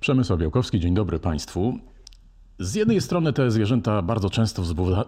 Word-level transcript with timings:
Przemysław 0.00 0.38
Białkowski, 0.38 0.80
dzień 0.80 0.94
dobry 0.94 1.18
Państwu. 1.18 1.78
Z 2.58 2.74
jednej 2.74 3.00
strony 3.00 3.32
te 3.32 3.50
zwierzęta 3.50 4.02
bardzo 4.02 4.30
często 4.30 4.62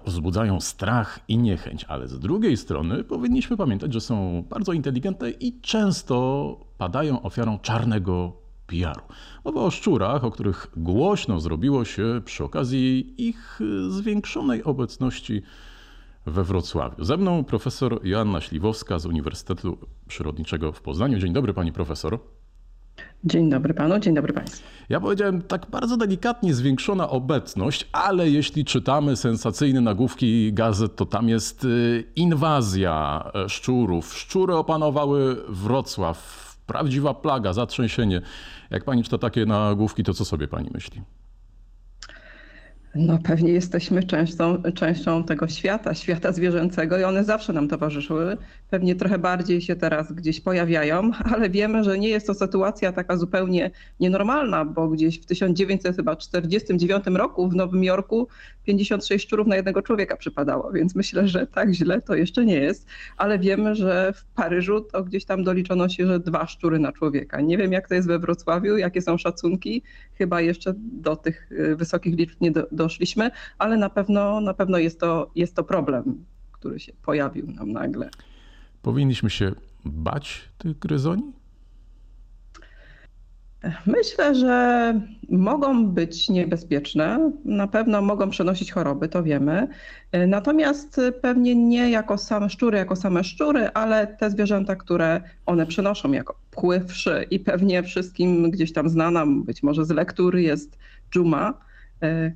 wzbudzają 0.07 0.61
strach 0.61 1.21
i 1.29 1.39
niechęć, 1.39 1.85
ale 1.85 2.09
z 2.09 2.19
drugiej 2.19 2.57
strony 2.57 3.05
powinniśmy 3.05 3.57
pamiętać, 3.57 3.93
że 3.93 4.01
są 4.01 4.45
bardzo 4.51 4.73
inteligentne 4.73 5.31
i 5.31 5.61
często 5.61 6.57
padają 6.79 7.23
ofiarą 7.23 7.59
czarnego 7.59 8.33
PR-u. 8.67 9.03
Mowa 9.45 9.61
o 9.61 9.71
szczurach, 9.71 10.25
o 10.25 10.31
których 10.31 10.67
głośno 10.77 11.41
zrobiło 11.41 11.85
się 11.85 12.21
przy 12.25 12.45
okazji 12.45 13.15
ich 13.29 13.61
zwiększonej 13.89 14.65
obecności 14.65 15.43
we 16.27 16.45
Wrocławiu. 16.45 17.05
Ze 17.05 17.17
mną 17.17 17.45
profesor 17.45 18.01
Joanna 18.05 18.41
Śliwowska 18.41 18.99
z 18.99 19.07
Uniwersytetu 19.07 19.79
Przyrodniczego 20.09 20.73
w 20.73 20.83
Poznaniu. 20.83 21.19
Dzień 21.19 21.33
dobry 21.33 21.55
pani 21.55 21.73
profesor. 21.73 22.19
Dzień 23.25 23.51
dobry 23.51 23.75
panu, 23.75 23.99
dzień 23.99 24.15
dobry 24.15 24.33
państwu. 24.33 24.69
Ja 24.89 25.01
powiedziałem 25.01 25.43
tak 25.43 25.67
bardzo 25.71 25.97
delikatnie 25.97 26.55
zwiększona 26.55 27.11
obecność, 27.11 27.89
ale 27.93 28.31
jeśli 28.31 28.65
czytamy 28.65 29.17
sensacyjne 29.17 29.81
nagłówki 29.81 30.53
gazet, 30.53 30.97
to 30.97 31.07
tam 31.07 31.29
jest 31.29 31.65
y, 31.65 32.05
inwazja 32.17 33.25
e, 33.35 33.49
szczurów. 33.49 34.15
Szczury 34.15 34.55
opanowały 34.55 35.37
Wrocław. 35.49 36.43
Prawdziwa 36.67 37.15
plaga, 37.15 37.53
zatrzęsienie. 37.53 38.23
Jak 38.71 38.85
pani 38.85 39.03
czyta 39.03 39.19
takie 39.19 39.47
nagłówki, 39.47 40.05
to 40.05 40.15
co 40.15 40.25
sobie 40.25 40.49
pani 40.49 40.71
myśli? 40.75 41.03
No 42.95 43.19
pewnie 43.25 43.53
jesteśmy 43.53 44.03
częścią, 44.03 44.63
częścią 44.75 45.25
tego 45.25 45.49
świata, 45.49 45.95
świata 45.95 46.33
zwierzęcego 46.33 46.99
i 46.99 47.05
one 47.05 47.25
zawsze 47.25 47.53
nam 47.53 47.69
towarzyszyły. 47.69 48.37
Pewnie 48.71 48.95
trochę 48.95 49.19
bardziej 49.19 49.61
się 49.61 49.77
teraz 49.77 50.13
gdzieś 50.13 50.41
pojawiają, 50.41 51.11
ale 51.35 51.51
wiemy, 51.51 51.85
że 51.85 51.99
nie 51.99 52.09
jest 52.09 52.27
to 52.27 52.35
sytuacja 52.35 52.93
taka 52.93 53.17
zupełnie 53.17 53.71
nienormalna, 54.01 54.65
bo 54.65 54.89
gdzieś 54.89 55.21
w 55.21 55.27
1949 55.27 57.05
roku 57.07 57.49
w 57.49 57.55
Nowym 57.55 57.85
Jorku 57.85 58.29
56 58.65 59.25
szczurów 59.25 59.47
na 59.47 59.57
jednego 59.57 59.83
człowieka 59.83 60.17
przypadało, 60.17 60.73
więc 60.73 60.95
myślę, 60.95 61.29
że 61.29 61.47
tak 61.47 61.73
źle 61.73 62.03
to 62.03 62.15
jeszcze 62.15 62.45
nie 62.45 62.57
jest, 62.57 62.87
ale 63.17 63.39
wiemy, 63.39 63.75
że 63.75 64.13
w 64.17 64.25
Paryżu 64.25 64.81
to 64.81 65.05
gdzieś 65.05 65.25
tam 65.25 65.45
doliczono 65.45 65.89
się, 65.89 66.07
że 66.07 66.21
dwa 66.21 66.47
szczury 66.47 66.79
na 66.79 66.93
człowieka. 66.93 67.41
Nie 67.41 67.59
wiem 67.59 67.73
jak 67.73 67.89
to 67.89 67.95
jest 67.95 68.09
we 68.09 68.19
Wrocławiu, 68.19 68.77
jakie 68.77 69.03
są 69.03 69.19
szacunki, 69.19 69.83
chyba 70.15 70.41
jeszcze 70.41 70.75
do 70.77 71.17
tych 71.17 71.53
y, 71.53 71.77
wysokich 71.77 72.17
liczb 72.17 72.37
nie 72.41 72.51
do, 72.51 72.67
doszliśmy, 72.83 73.31
ale 73.59 73.77
na 73.77 73.91
pewno, 73.91 74.41
na 74.41 74.55
pewno 74.55 74.79
jest, 74.79 75.01
to, 75.01 75.31
jest 75.35 75.57
to 75.57 75.65
problem, 75.65 76.25
który 76.53 76.81
się 76.81 76.93
pojawił 77.03 77.47
nam 77.47 77.73
nagle. 77.73 78.11
Powinniśmy 78.83 79.31
się 79.31 79.53
bać 79.85 80.49
tych 80.59 80.79
gryzoni? 80.79 81.33
Myślę, 83.87 84.35
że 84.35 84.95
mogą 85.31 85.87
być 85.87 86.29
niebezpieczne, 86.29 87.33
na 87.45 87.67
pewno 87.67 88.03
mogą 88.03 88.31
przenosić 88.31 88.73
choroby, 88.73 89.09
to 89.09 89.23
wiemy. 89.23 89.69
Natomiast 90.29 91.01
pewnie 91.23 91.55
nie 91.55 91.91
jako 91.91 92.19
same 92.19 92.51
szczury, 92.51 92.79
jako 92.79 92.97
same 92.97 93.25
szczury, 93.25 93.69
ale 93.75 94.07
te 94.07 94.31
zwierzęta, 94.31 94.77
które 94.77 95.21
one 95.47 95.67
przenoszą 95.67 96.13
jako 96.13 96.35
pchły 96.51 96.81
wszy 96.81 97.27
i 97.31 97.41
pewnie 97.41 97.83
wszystkim 97.83 98.51
gdzieś 98.51 98.73
tam 98.73 98.89
znana, 98.89 99.27
być 99.27 99.63
może 99.63 99.85
z 99.85 99.91
lektury 99.91 100.43
jest 100.43 100.79
dżuma, 101.13 101.55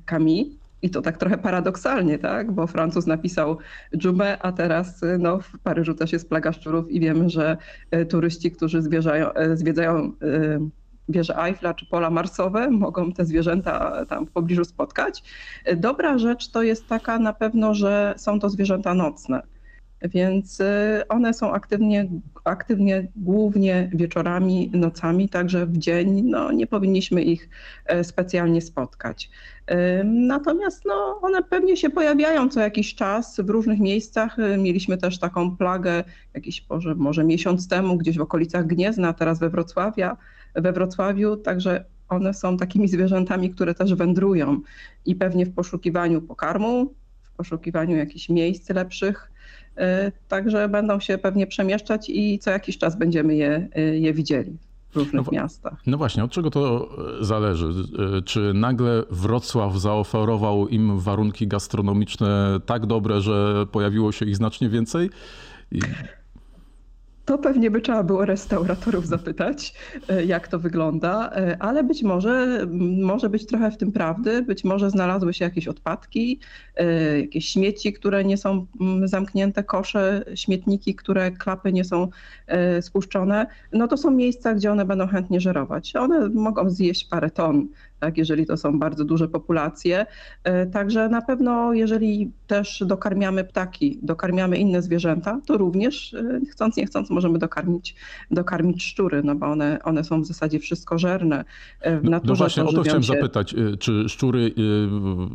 Camille. 0.05 0.45
I 0.81 0.89
to 0.89 1.01
tak 1.01 1.17
trochę 1.17 1.37
paradoksalnie, 1.37 2.19
tak? 2.19 2.51
Bo 2.51 2.67
Francuz 2.67 3.07
napisał 3.07 3.57
dżumę, 3.97 4.37
a 4.41 4.51
teraz 4.51 5.01
no, 5.19 5.39
w 5.39 5.59
Paryżu 5.59 5.93
też 5.93 6.13
jest 6.13 6.29
plaga 6.29 6.53
szczurów 6.53 6.91
i 6.91 6.99
wiemy, 6.99 7.29
że 7.29 7.57
turyści, 8.09 8.51
którzy 8.51 8.81
zwiedzają, 8.81 9.29
zwiedzają 9.53 10.11
wieże 11.09 11.37
Eiffla 11.37 11.73
czy 11.73 11.85
pola 11.85 12.09
marsowe, 12.09 12.69
mogą 12.71 13.11
te 13.11 13.25
zwierzęta 13.25 14.05
tam 14.05 14.25
w 14.25 14.31
pobliżu 14.31 14.65
spotkać. 14.65 15.23
Dobra 15.77 16.17
rzecz 16.17 16.51
to 16.51 16.63
jest 16.63 16.87
taka 16.87 17.19
na 17.19 17.33
pewno, 17.33 17.73
że 17.73 18.13
są 18.17 18.39
to 18.39 18.49
zwierzęta 18.49 18.93
nocne. 18.93 19.41
Więc 20.01 20.59
y, 20.59 21.03
one 21.09 21.33
są 21.33 21.53
aktywnie, 21.53 22.07
aktywnie 22.43 23.07
głównie 23.15 23.89
wieczorami, 23.93 24.71
nocami, 24.73 25.29
także 25.29 25.65
w 25.65 25.77
dzień 25.77 26.21
no, 26.21 26.51
nie 26.51 26.67
powinniśmy 26.67 27.21
ich 27.21 27.49
e, 27.85 28.03
specjalnie 28.03 28.61
spotkać. 28.61 29.29
Natomiast 30.03 30.85
no, 30.85 31.19
one 31.21 31.43
pewnie 31.43 31.77
się 31.77 31.89
pojawiają 31.89 32.49
co 32.49 32.59
jakiś 32.59 32.95
czas 32.95 33.39
w 33.39 33.49
różnych 33.49 33.79
miejscach. 33.79 34.37
Mieliśmy 34.57 34.97
też 34.97 35.19
taką 35.19 35.57
plagę 35.57 36.03
jakiś 36.33 36.65
może, 36.69 36.95
może 36.95 37.23
miesiąc 37.23 37.67
temu 37.67 37.97
gdzieś 37.97 38.17
w 38.17 38.21
okolicach 38.21 38.67
Gniezna, 38.67 39.13
teraz 39.13 39.39
we 39.39 39.49
Wrocławia, 39.49 40.17
we 40.55 40.71
Wrocławiu, 40.71 41.37
także 41.37 41.85
one 42.09 42.33
są 42.33 42.57
takimi 42.57 42.87
zwierzętami, 42.87 43.49
które 43.49 43.73
też 43.73 43.95
wędrują 43.95 44.61
i 45.05 45.15
pewnie 45.15 45.45
w 45.45 45.53
poszukiwaniu 45.53 46.21
pokarmu, 46.21 46.93
w 47.23 47.31
poszukiwaniu 47.31 47.97
jakichś 47.97 48.29
miejsc 48.29 48.69
lepszych, 48.69 49.31
także 50.27 50.69
będą 50.69 50.99
się 50.99 51.17
pewnie 51.17 51.47
przemieszczać 51.47 52.09
i 52.09 52.39
co 52.39 52.51
jakiś 52.51 52.77
czas 52.77 52.97
będziemy 52.97 53.35
je, 53.35 53.67
e, 53.75 53.81
je 53.81 54.13
widzieli 54.13 54.57
w 54.89 54.95
różnych 54.95 55.25
no, 55.25 55.31
miastach. 55.31 55.73
No 55.87 55.97
właśnie, 55.97 56.23
od 56.23 56.31
czego 56.31 56.51
to 56.51 56.89
e, 57.21 57.25
zależy? 57.25 57.73
Czy 58.25 58.53
nagle 58.53 59.03
Wrocław 59.11 59.77
zaoferował 59.77 60.67
im 60.67 60.99
warunki 60.99 61.47
gastronomiczne 61.47 62.59
tak 62.65 62.85
dobre, 62.85 63.21
że 63.21 63.65
pojawiło 63.71 64.11
się 64.11 64.25
ich 64.25 64.35
znacznie 64.35 64.69
więcej? 64.69 65.09
I... 65.71 65.79
To 67.27 67.37
pewnie 67.37 67.71
by 67.71 67.81
trzeba 67.81 68.03
było 68.03 68.25
restauratorów 68.25 69.07
zapytać, 69.07 69.73
e, 70.09 70.25
jak 70.25 70.47
to 70.47 70.59
wygląda, 70.59 71.31
e, 71.31 71.57
ale 71.59 71.83
być 71.83 72.03
może 72.03 72.67
może 73.01 73.29
być 73.29 73.45
trochę 73.45 73.71
w 73.71 73.77
tym 73.77 73.91
prawdy, 73.91 74.41
być 74.41 74.63
może 74.63 74.89
znalazły 74.89 75.33
się 75.33 75.45
jakieś 75.45 75.67
odpadki, 75.67 76.39
e, 76.75 77.19
jakieś 77.19 77.47
śmieci, 77.49 77.93
które 77.93 78.23
nie 78.23 78.37
są 78.37 78.65
zamknięte, 79.03 79.63
kosze, 79.63 80.25
śmietniki, 80.35 80.95
które 80.95 81.31
klapy 81.31 81.73
nie 81.73 81.83
są 81.83 82.07
spuszczone. 82.81 83.47
No 83.73 83.87
to 83.87 83.97
są 83.97 84.11
miejsca, 84.11 84.53
gdzie 84.53 84.71
one 84.71 84.85
będą 84.85 85.07
chętnie 85.07 85.41
żerować. 85.41 85.95
One 85.95 86.29
mogą 86.29 86.69
zjeść 86.69 87.05
parę 87.05 87.29
ton 87.29 87.67
tak, 87.99 88.17
jeżeli 88.17 88.45
to 88.45 88.57
są 88.57 88.79
bardzo 88.79 89.05
duże 89.05 89.27
populacje. 89.27 90.05
E, 90.43 90.65
także 90.65 91.09
na 91.09 91.21
pewno, 91.21 91.73
jeżeli 91.73 92.31
też 92.47 92.83
dokarmiamy 92.85 93.43
ptaki, 93.43 93.99
dokarmiamy 94.01 94.57
inne 94.57 94.81
zwierzęta, 94.81 95.41
to 95.45 95.57
również 95.57 96.13
e, 96.13 96.39
chcąc 96.51 96.77
nie 96.77 96.85
chcąc 96.85 97.09
możemy 97.09 97.39
dokarmić, 97.39 97.95
dokarmić 98.31 98.83
szczury, 98.83 99.23
no 99.23 99.35
bo 99.35 99.45
one, 99.45 99.79
one 99.83 100.03
są 100.03 100.21
w 100.21 100.25
zasadzie 100.25 100.59
wszystkożerne. 100.59 101.45
E, 101.81 101.99
w 101.99 102.03
no 102.03 102.11
naturze 102.11 102.33
no 102.33 102.35
właśnie, 102.35 102.63
o 102.63 102.73
to 102.73 102.81
chciałem 102.81 103.03
się... 103.03 103.13
zapytać, 103.13 103.55
czy 103.79 104.09
szczury 104.09 104.51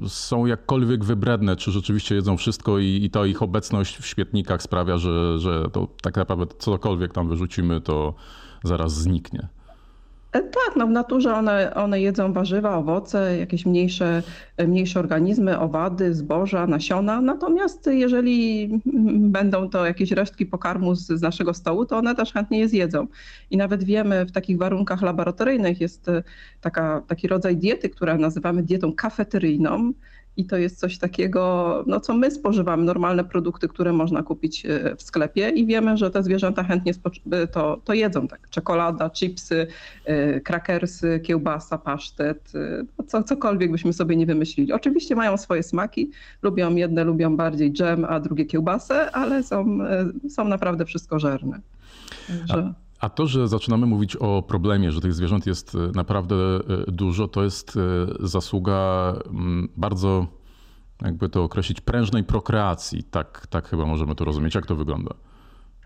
są 0.09 0.47
jakkolwiek 0.47 1.05
wybredne, 1.05 1.57
czy 1.57 1.71
rzeczywiście 1.71 2.15
jedzą 2.15 2.37
wszystko 2.37 2.79
i, 2.79 3.01
i 3.05 3.11
ta 3.11 3.27
ich 3.27 3.43
obecność 3.43 3.99
w 3.99 4.07
świetnikach 4.07 4.63
sprawia, 4.63 4.99
że, 4.99 5.39
że 5.39 5.65
to 5.73 5.89
tak 6.03 6.17
naprawdę 6.17 6.47
cokolwiek 6.59 7.13
tam 7.13 7.29
wyrzucimy, 7.29 7.81
to 7.81 8.15
zaraz 8.65 8.95
zniknie? 8.95 9.49
E, 10.33 10.41
tak, 10.41 10.77
no 10.77 10.87
w 10.87 10.91
naturze 10.91 11.35
one, 11.35 11.75
one 11.75 12.01
jedzą 12.01 12.33
warzywa, 12.33 12.77
owoce, 12.77 13.39
jakieś 13.39 13.67
mniejsze, 13.67 14.23
e, 14.57 14.67
mniejsze 14.67 15.01
organizmy, 15.01 15.59
owady, 15.59 16.15
zboża, 16.15 16.67
nasiona. 16.67 17.21
Natomiast 17.21 17.87
jeżeli 17.87 18.69
będą 19.37 19.71
to 19.71 19.87
jakieś 19.87 20.11
resztki 20.11 20.47
pokarmu 20.47 20.95
z, 20.95 21.07
z 21.07 21.23
naszego 21.23 21.55
stołu, 21.55 21.87
to 21.87 21.97
one 21.97 22.15
też 22.15 22.33
chętnie 22.33 22.59
je 22.59 22.69
zjedzą. 22.69 23.07
I 23.51 23.57
nawet 23.57 23.85
wiemy, 23.85 24.25
w 24.27 24.33
takich 24.33 24.59
warunkach 24.59 25.03
laboratoryjnych 25.03 25.81
jest 25.81 26.09
e, 26.09 26.23
taka, 26.61 27.03
taki 27.07 27.29
rodzaj 27.29 27.57
diety, 27.57 27.89
która 27.89 28.19
nazywamy 28.19 28.63
dietą 28.63 28.93
kafeteryjną 28.93 29.93
i 30.37 30.45
to 30.45 30.57
jest 30.57 30.79
coś 30.79 30.99
takiego, 30.99 31.85
no 31.87 32.01
co 32.01 32.15
my 32.15 32.31
spożywamy, 32.31 32.85
normalne 32.85 33.25
produkty, 33.25 33.69
które 33.69 33.93
można 33.93 34.23
kupić 34.23 34.67
e, 34.67 34.97
w 34.97 35.03
sklepie 35.03 35.49
i 35.49 35.67
wiemy, 35.67 35.97
że 35.97 36.11
te 36.11 36.23
zwierzęta 36.23 36.65
chętnie 36.65 36.93
e, 37.33 37.47
to, 37.47 37.81
to 37.85 37.95
jedzą, 37.95 38.29
tak, 38.29 38.51
czekolada, 38.51 39.11
chipsy, 39.11 39.67
e, 40.05 40.41
krakersy, 40.41 41.21
kiełbasa, 41.21 41.79
pasztet, 41.79 42.53
no 42.99 43.05
co, 43.05 43.23
cokolwiek 43.23 43.73
byśmy 43.73 43.93
sobie 43.93 44.17
nie 44.17 44.27
wymyślili. 44.27 44.73
Oczywiście 44.73 45.17
mają 45.17 45.37
swoje 45.37 45.63
smaki, 45.63 46.11
lubią 46.43 46.75
jedne, 46.75 47.05
lubią 47.05 47.37
bardziej 47.37 47.73
dżem, 47.73 48.05
a 48.05 48.21
drugie 48.21 48.45
kiełbasę, 48.45 49.11
ale 49.11 49.43
są, 49.43 49.79
są 50.29 50.45
naprawdę 50.45 50.85
wszystkożerne. 50.85 51.61
Że... 52.45 52.73
A 53.03 53.09
to, 53.09 53.27
że 53.27 53.49
zaczynamy 53.49 53.87
mówić 53.87 54.17
o 54.17 54.43
problemie, 54.43 54.93
że 54.93 55.01
tych 55.01 55.15
zwierząt 55.15 55.47
jest 55.47 55.75
e, 55.75 55.79
naprawdę 55.95 56.35
e, 56.37 56.61
dużo, 56.89 57.29
to 57.29 57.45
jest 57.45 57.77
e, 57.77 57.81
zasługa 58.21 59.13
mm, 59.27 59.69
bardzo, 59.77 60.27
jakby 61.03 61.29
to 61.29 61.43
określić, 61.45 61.81
prężnej 61.81 62.25
prokreacji. 62.25 63.05
Tak, 63.05 63.47
tak 63.47 63.69
chyba 63.69 63.85
możemy 63.87 64.15
to 64.15 64.25
rozumieć. 64.25 64.55
Jak 64.55 64.67
to 64.67 64.77
wygląda? 64.77 65.15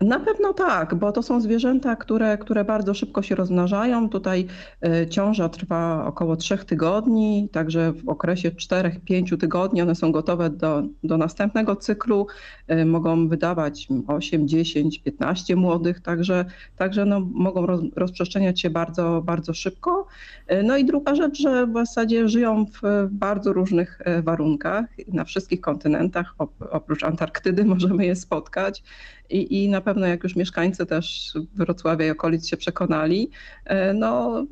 Na 0.01 0.19
pewno 0.19 0.53
tak, 0.53 0.95
bo 0.95 1.11
to 1.11 1.23
są 1.23 1.41
zwierzęta, 1.41 1.95
które, 1.95 2.37
które 2.37 2.65
bardzo 2.65 2.93
szybko 2.93 3.21
się 3.21 3.35
rozmnażają. 3.35 4.09
Tutaj 4.09 4.47
e, 4.81 5.07
ciąża 5.07 5.49
trwa 5.49 6.05
około 6.05 6.35
3 6.35 6.57
tygodni, 6.57 7.49
także 7.51 7.93
w 7.93 8.09
okresie 8.09 8.51
4-5 8.51 9.37
tygodni 9.37 9.81
one 9.81 9.95
są 9.95 10.11
gotowe 10.11 10.49
do, 10.49 10.83
do 11.03 11.17
następnego 11.17 11.75
cyklu. 11.75 12.27
E, 12.67 12.85
mogą 12.85 13.27
wydawać 13.27 13.87
8, 14.07 14.47
10, 14.47 14.99
15 14.99 15.55
młodych, 15.55 15.99
także, 15.99 16.45
także 16.75 17.05
no, 17.05 17.19
mogą 17.19 17.65
roz, 17.65 17.81
rozprzestrzeniać 17.95 18.61
się 18.61 18.69
bardzo, 18.69 19.21
bardzo 19.25 19.53
szybko. 19.53 20.07
E, 20.47 20.63
no 20.63 20.77
i 20.77 20.85
druga 20.85 21.15
rzecz, 21.15 21.41
że 21.41 21.67
w 21.67 21.73
zasadzie 21.73 22.29
żyją 22.29 22.65
w 22.65 23.07
bardzo 23.11 23.53
różnych 23.53 23.99
warunkach, 24.23 24.85
na 25.07 25.23
wszystkich 25.23 25.61
kontynentach, 25.61 26.35
oprócz 26.71 27.03
Antarktydy 27.03 27.65
możemy 27.75 28.05
je 28.05 28.15
spotkać. 28.15 28.83
I, 29.29 29.63
I 29.63 29.69
na 29.69 29.81
pewno 29.81 30.07
jak 30.07 30.23
już 30.23 30.35
mieszkańcy 30.35 30.85
też 30.85 31.33
Wrocławia 31.55 32.07
i 32.07 32.09
okolic 32.09 32.47
się 32.47 32.57
przekonali, 32.57 33.29
e, 33.65 33.93
no 33.93 34.43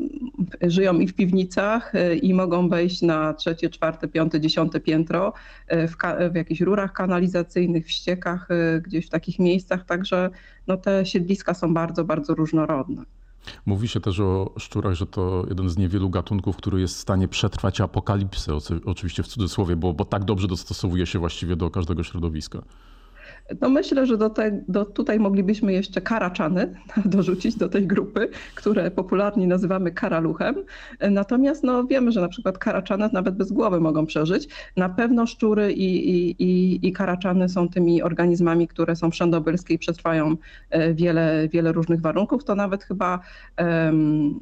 żyją 0.62 1.00
i 1.00 1.08
w 1.08 1.14
piwnicach 1.14 1.96
e, 1.96 2.16
i 2.16 2.34
mogą 2.34 2.70
wejść 2.70 3.02
na 3.02 3.34
trzecie, 3.34 3.70
czwarte, 3.70 4.08
piąte, 4.08 4.42
dziesiąte 4.42 4.80
piętro 4.80 5.34
e, 5.68 5.88
w, 5.88 5.96
w 6.32 6.36
jakichś 6.36 6.62
rurach 6.62 6.94
kanalizacyjnych, 6.94 7.86
w 7.86 7.92
ściekach, 7.92 8.48
gdzieś 8.84 9.08
w 9.08 9.10
takich 9.10 9.40
miejscach, 9.40 9.86
także 9.86 10.30
no 10.68 10.78
te 10.78 11.06
siedliska 11.06 11.54
są 11.54 11.74
bardzo, 11.74 12.04
bardzo 12.04 12.36
różnorodne. 12.36 13.04
Mówi 13.66 13.88
się 13.88 14.00
też 14.00 14.20
o 14.20 14.54
szczurach, 14.58 14.94
że 14.94 15.06
to 15.06 15.46
jeden 15.50 15.70
z 15.70 15.78
niewielu 15.78 16.10
gatunków, 16.10 16.58
który 16.58 16.82
jest 16.82 16.96
w 16.96 17.00
stanie 17.00 17.28
przetrwać 17.28 17.82
apokalipsę, 17.82 18.58
oczywiście 18.86 19.24
w 19.24 19.28
cudzysłowie, 19.28 19.76
bo, 19.76 19.94
bo 19.94 20.06
tak 20.06 20.24
dobrze 20.24 20.48
dostosowuje 20.48 21.06
się 21.06 21.20
właściwie 21.20 21.56
do 21.56 21.70
każdego 21.70 22.04
środowiska. 22.04 22.62
No 23.62 23.70
myślę, 23.70 24.06
że 24.06 24.18
do 24.18 24.30
te, 24.30 24.64
do 24.68 24.86
tutaj 24.86 25.20
moglibyśmy 25.20 25.74
jeszcze 25.74 26.02
karaczany 26.02 26.76
dorzucić 27.06 27.56
do 27.56 27.70
tej 27.70 27.88
grupy, 27.88 28.30
które 28.56 28.92
popularnie 28.92 29.48
nazywamy 29.48 29.92
karaluchem. 29.92 30.56
Natomiast 31.12 31.64
no, 31.64 31.84
wiemy, 31.84 32.12
że 32.12 32.22
na 32.22 32.28
przykład 32.28 32.58
karaczany 32.58 33.10
nawet 33.14 33.36
bez 33.36 33.52
głowy 33.52 33.80
mogą 33.80 34.06
przeżyć. 34.06 34.48
Na 34.78 34.90
pewno 34.90 35.26
szczury 35.26 35.74
i, 35.74 36.10
i, 36.10 36.44
i, 36.44 36.80
i 36.88 36.94
karaczany 36.94 37.50
są 37.50 37.70
tymi 37.70 38.02
organizmami, 38.02 38.68
które 38.68 38.96
są 38.96 39.12
wszędobylskie 39.12 39.74
i 39.74 39.80
przetrwają 39.80 40.38
e, 40.70 40.94
wiele, 40.94 41.48
wiele 41.48 41.72
różnych 41.72 42.02
warunków. 42.02 42.44
To 42.44 42.56
nawet 42.56 42.84
chyba 42.84 43.20
um, 43.58 44.40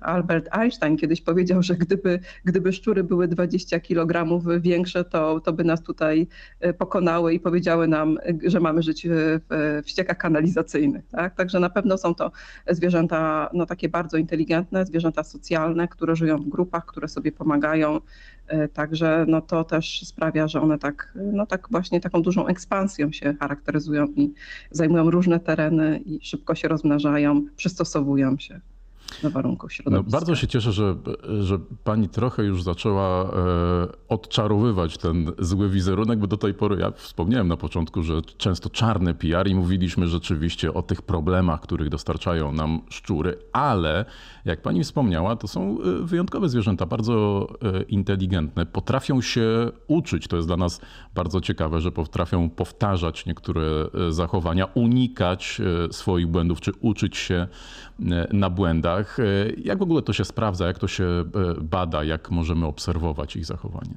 Albert 0.00 0.48
Einstein 0.50 0.96
kiedyś 0.96 1.20
powiedział, 1.20 1.62
że 1.62 1.74
gdyby, 1.74 2.20
gdyby 2.44 2.72
szczury 2.72 3.04
były 3.04 3.28
20 3.28 3.80
kg 3.80 4.40
większe, 4.60 5.04
to, 5.04 5.40
to 5.40 5.52
by 5.52 5.64
nas 5.64 5.82
tutaj 5.82 6.26
e, 6.60 6.72
pokonały 6.72 7.34
i 7.34 7.40
powiedziały 7.40 7.88
nam, 7.88 8.18
że 8.46 8.60
mamy 8.60 8.82
żyć 8.82 9.06
w, 9.10 9.40
w 9.84 9.90
ściekach 9.90 10.18
kanalizacyjnych. 10.18 11.04
Tak? 11.08 11.34
Także 11.34 11.60
na 11.60 11.70
pewno 11.70 11.98
są 11.98 12.14
to 12.14 12.30
zwierzęta 12.70 13.50
no, 13.52 13.66
takie 13.66 13.88
bardzo 13.88 14.16
inteligentne, 14.16 14.86
zwierzęta 14.86 15.24
socjalne, 15.24 15.88
które 15.88 16.16
żyją 16.16 16.38
w 16.38 16.48
grupach, 16.48 16.84
które 16.86 17.08
sobie 17.08 17.32
pomagają. 17.32 18.00
E, 18.46 18.68
także 18.68 19.24
no, 19.28 19.40
to 19.40 19.64
też 19.64 20.06
sprawia, 20.06 20.48
że 20.48 20.60
one 20.60 20.78
tak, 20.78 21.12
no, 21.32 21.46
tak 21.46 21.68
właśnie 21.70 22.00
taką 22.00 22.22
dużą 22.22 22.46
ekspansją 22.46 23.12
się 23.12 23.34
charakteryzują 23.40 24.06
i 24.06 24.32
zajmują 24.70 25.10
różne 25.10 25.40
tereny 25.40 26.00
i 26.06 26.18
szybko 26.22 26.54
się 26.54 26.68
rozmnażają, 26.68 27.42
przystosowują 27.56 28.38
się 28.38 28.60
do 29.22 29.30
warunków 29.30 29.72
środowiska. 29.72 30.10
No, 30.10 30.20
bardzo 30.20 30.36
się 30.36 30.46
cieszę, 30.46 30.72
że, 30.72 30.96
że 31.40 31.58
pani 31.84 32.08
trochę 32.08 32.44
już 32.44 32.62
zaczęła 32.62 33.24
e, 33.24 33.28
odczarowywać 34.14 34.98
ten 34.98 35.32
zły 35.38 35.70
wizerunek, 35.70 36.18
bo 36.18 36.26
do 36.26 36.36
tej 36.36 36.54
pory 36.54 36.76
ja 36.80 36.90
wspomniałem 36.90 37.48
na 37.48 37.56
początku, 37.56 38.02
że 38.02 38.22
często 38.22 38.70
czarny 38.70 39.14
PR 39.14 39.48
i 39.48 39.54
mówiliśmy 39.54 40.06
rzeczywiście 40.06 40.74
o 40.74 40.82
tych 40.82 41.02
problemach, 41.02 41.60
których 41.60 41.88
dostarczają 41.88 42.52
nam 42.52 42.80
szczury, 42.88 43.38
ale 43.52 44.04
jak 44.44 44.62
pani 44.62 44.84
wspomniała, 44.84 45.36
to 45.36 45.48
są 45.48 45.78
e, 45.80 46.04
wyjątkowe 46.04 46.48
zwierzęta, 46.48 46.86
bardzo 46.86 47.46
e, 47.62 47.82
inteligentne, 47.82 48.66
potrafią 48.66 49.20
się 49.20 49.70
uczyć. 49.86 50.28
To 50.28 50.36
jest 50.36 50.48
dla 50.48 50.56
nas 50.56 50.80
bardzo 51.14 51.40
ciekawe, 51.40 51.80
że 51.80 51.92
potrafią 51.92 52.50
powtarzać 52.50 53.26
niektóre 53.26 53.62
zachowania, 54.10 54.64
unikać 54.64 55.60
swoich 55.90 56.26
błędów, 56.26 56.60
czy 56.60 56.72
uczyć 56.80 57.16
się 57.16 57.48
na 58.32 58.50
błędach. 58.50 59.16
Jak 59.64 59.78
w 59.78 59.82
ogóle 59.82 60.02
to 60.02 60.12
się 60.12 60.24
sprawdza, 60.24 60.66
jak 60.66 60.78
to 60.78 60.88
się 60.88 61.24
bada, 61.62 62.04
jak 62.04 62.30
możemy 62.30 62.66
obserwować 62.66 63.36
ich 63.36 63.44
zachowanie? 63.44 63.94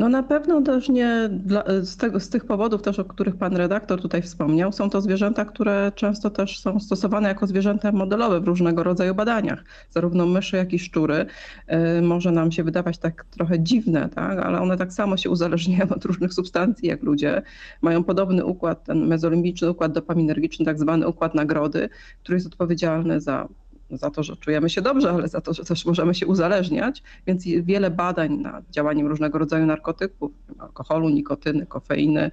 No 0.00 0.08
na 0.08 0.22
pewno 0.22 0.62
też 0.62 0.88
nie 0.88 1.28
dla, 1.32 1.64
z, 1.82 1.96
tego, 1.96 2.20
z 2.20 2.28
tych 2.28 2.44
powodów 2.44 2.82
też, 2.82 2.98
o 2.98 3.04
których 3.04 3.36
pan 3.36 3.56
redaktor 3.56 4.00
tutaj 4.00 4.22
wspomniał, 4.22 4.72
są 4.72 4.90
to 4.90 5.00
zwierzęta, 5.00 5.44
które 5.44 5.92
często 5.94 6.30
też 6.30 6.60
są 6.60 6.80
stosowane 6.80 7.28
jako 7.28 7.46
zwierzęta 7.46 7.92
modelowe 7.92 8.40
w 8.40 8.44
różnego 8.44 8.82
rodzaju 8.82 9.14
badaniach. 9.14 9.64
Zarówno 9.90 10.26
myszy, 10.26 10.56
jak 10.56 10.72
i 10.72 10.78
szczury. 10.78 11.26
Yy, 11.68 12.02
może 12.02 12.32
nam 12.32 12.52
się 12.52 12.64
wydawać 12.64 12.98
tak 12.98 13.24
trochę 13.30 13.60
dziwne, 13.60 14.08
tak? 14.08 14.38
ale 14.38 14.60
one 14.60 14.76
tak 14.76 14.92
samo 14.92 15.16
się 15.16 15.30
uzależniają 15.30 15.88
od 15.88 16.04
różnych 16.04 16.34
substancji 16.34 16.88
jak 16.88 17.02
ludzie. 17.02 17.42
Mają 17.82 18.04
podobny 18.04 18.44
układ, 18.44 18.84
ten 18.84 19.06
mezolimbiczny 19.06 19.70
układ 19.70 19.92
dopaminergiczny, 19.92 20.64
tak 20.64 20.78
zwany 20.78 21.08
układ 21.08 21.34
nagrody, 21.34 21.88
który 22.22 22.36
jest 22.36 22.46
odpowiedzialny 22.46 23.20
za 23.20 23.48
za 23.92 24.10
to, 24.10 24.22
że 24.22 24.36
czujemy 24.36 24.70
się 24.70 24.82
dobrze, 24.82 25.10
ale 25.10 25.28
za 25.28 25.40
to, 25.40 25.54
że 25.54 25.64
też 25.64 25.86
możemy 25.86 26.14
się 26.14 26.26
uzależniać, 26.26 27.02
więc 27.26 27.44
wiele 27.44 27.90
badań 27.90 28.36
nad 28.36 28.70
działaniem 28.70 29.06
różnego 29.06 29.38
rodzaju 29.38 29.66
narkotyków, 29.66 30.32
alkoholu, 30.58 31.08
nikotyny, 31.08 31.66
kofeiny, 31.66 32.30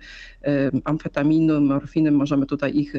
amfetaminu, 0.83 1.61
morfiny, 1.61 2.11
możemy 2.11 2.45
tutaj 2.45 2.77
ich 2.77 2.93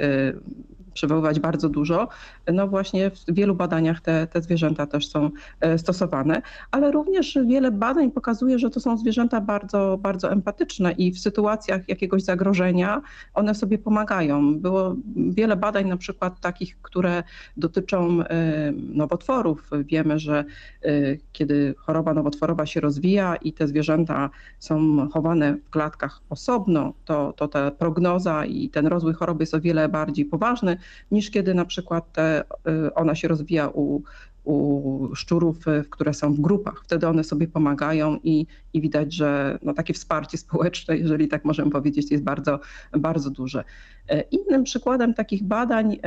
przywoływać 0.98 1.40
bardzo 1.40 1.68
dużo. 1.68 2.08
No 2.52 2.68
właśnie 2.68 3.10
w 3.10 3.24
wielu 3.28 3.54
badaniach 3.54 4.00
te, 4.00 4.26
te 4.26 4.42
zwierzęta 4.42 4.86
też 4.86 5.08
są 5.08 5.30
e, 5.60 5.78
stosowane, 5.78 6.42
ale 6.70 6.90
również 6.90 7.38
wiele 7.46 7.70
badań 7.70 8.10
pokazuje, 8.10 8.58
że 8.58 8.70
to 8.70 8.80
są 8.80 8.96
zwierzęta 8.96 9.40
bardzo, 9.40 9.98
bardzo 10.00 10.32
empatyczne 10.32 10.92
i 10.92 11.12
w 11.12 11.18
sytuacjach 11.18 11.88
jakiegoś 11.88 12.22
zagrożenia 12.22 13.02
one 13.34 13.54
sobie 13.54 13.78
pomagają. 13.78 14.58
Było 14.58 14.96
wiele 15.16 15.56
badań 15.56 15.88
na 15.88 15.96
przykład 15.96 16.40
takich, 16.40 16.78
które 16.82 17.22
dotyczą 17.56 18.22
e, 18.22 18.47
nowotworów. 18.72 19.70
Wiemy, 19.72 20.18
że 20.18 20.44
e, 20.82 20.92
kiedy 21.32 21.74
choroba 21.78 22.14
nowotworowa 22.14 22.66
się 22.66 22.80
rozwija 22.80 23.36
i 23.36 23.52
te 23.52 23.68
zwierzęta 23.68 24.30
są 24.58 25.08
chowane 25.08 25.54
w 25.54 25.70
klatkach 25.70 26.20
osobno, 26.30 26.94
to, 27.04 27.32
to 27.36 27.48
ta 27.48 27.70
prognoza 27.70 28.44
i 28.44 28.68
ten 28.68 28.86
rozwój 28.86 29.14
choroby 29.14 29.42
jest 29.42 29.54
o 29.54 29.60
wiele 29.60 29.88
bardziej 29.88 30.24
poważny 30.24 30.76
niż 31.10 31.30
kiedy 31.30 31.54
na 31.54 31.64
przykład 31.64 32.12
te, 32.12 32.44
y, 32.68 32.94
ona 32.94 33.14
się 33.14 33.28
rozwija 33.28 33.68
u, 33.68 34.02
u 34.48 35.14
szczurów, 35.14 35.68
y, 35.68 35.84
które 35.90 36.14
są 36.14 36.34
w 36.34 36.40
grupach. 36.40 36.82
Wtedy 36.84 37.08
one 37.08 37.24
sobie 37.24 37.48
pomagają 37.48 38.18
i, 38.24 38.46
i 38.72 38.80
widać, 38.80 39.14
że 39.14 39.58
no, 39.62 39.74
takie 39.74 39.94
wsparcie 39.94 40.38
społeczne, 40.46 40.96
jeżeli 40.96 41.28
tak 41.28 41.44
możemy 41.44 41.70
powiedzieć, 41.70 42.10
jest 42.10 42.24
bardzo, 42.24 42.60
bardzo 42.92 43.30
duże. 43.30 43.64
E, 44.08 44.20
innym 44.20 44.64
przykładem 44.64 45.14
takich 45.14 45.42
badań, 45.42 45.98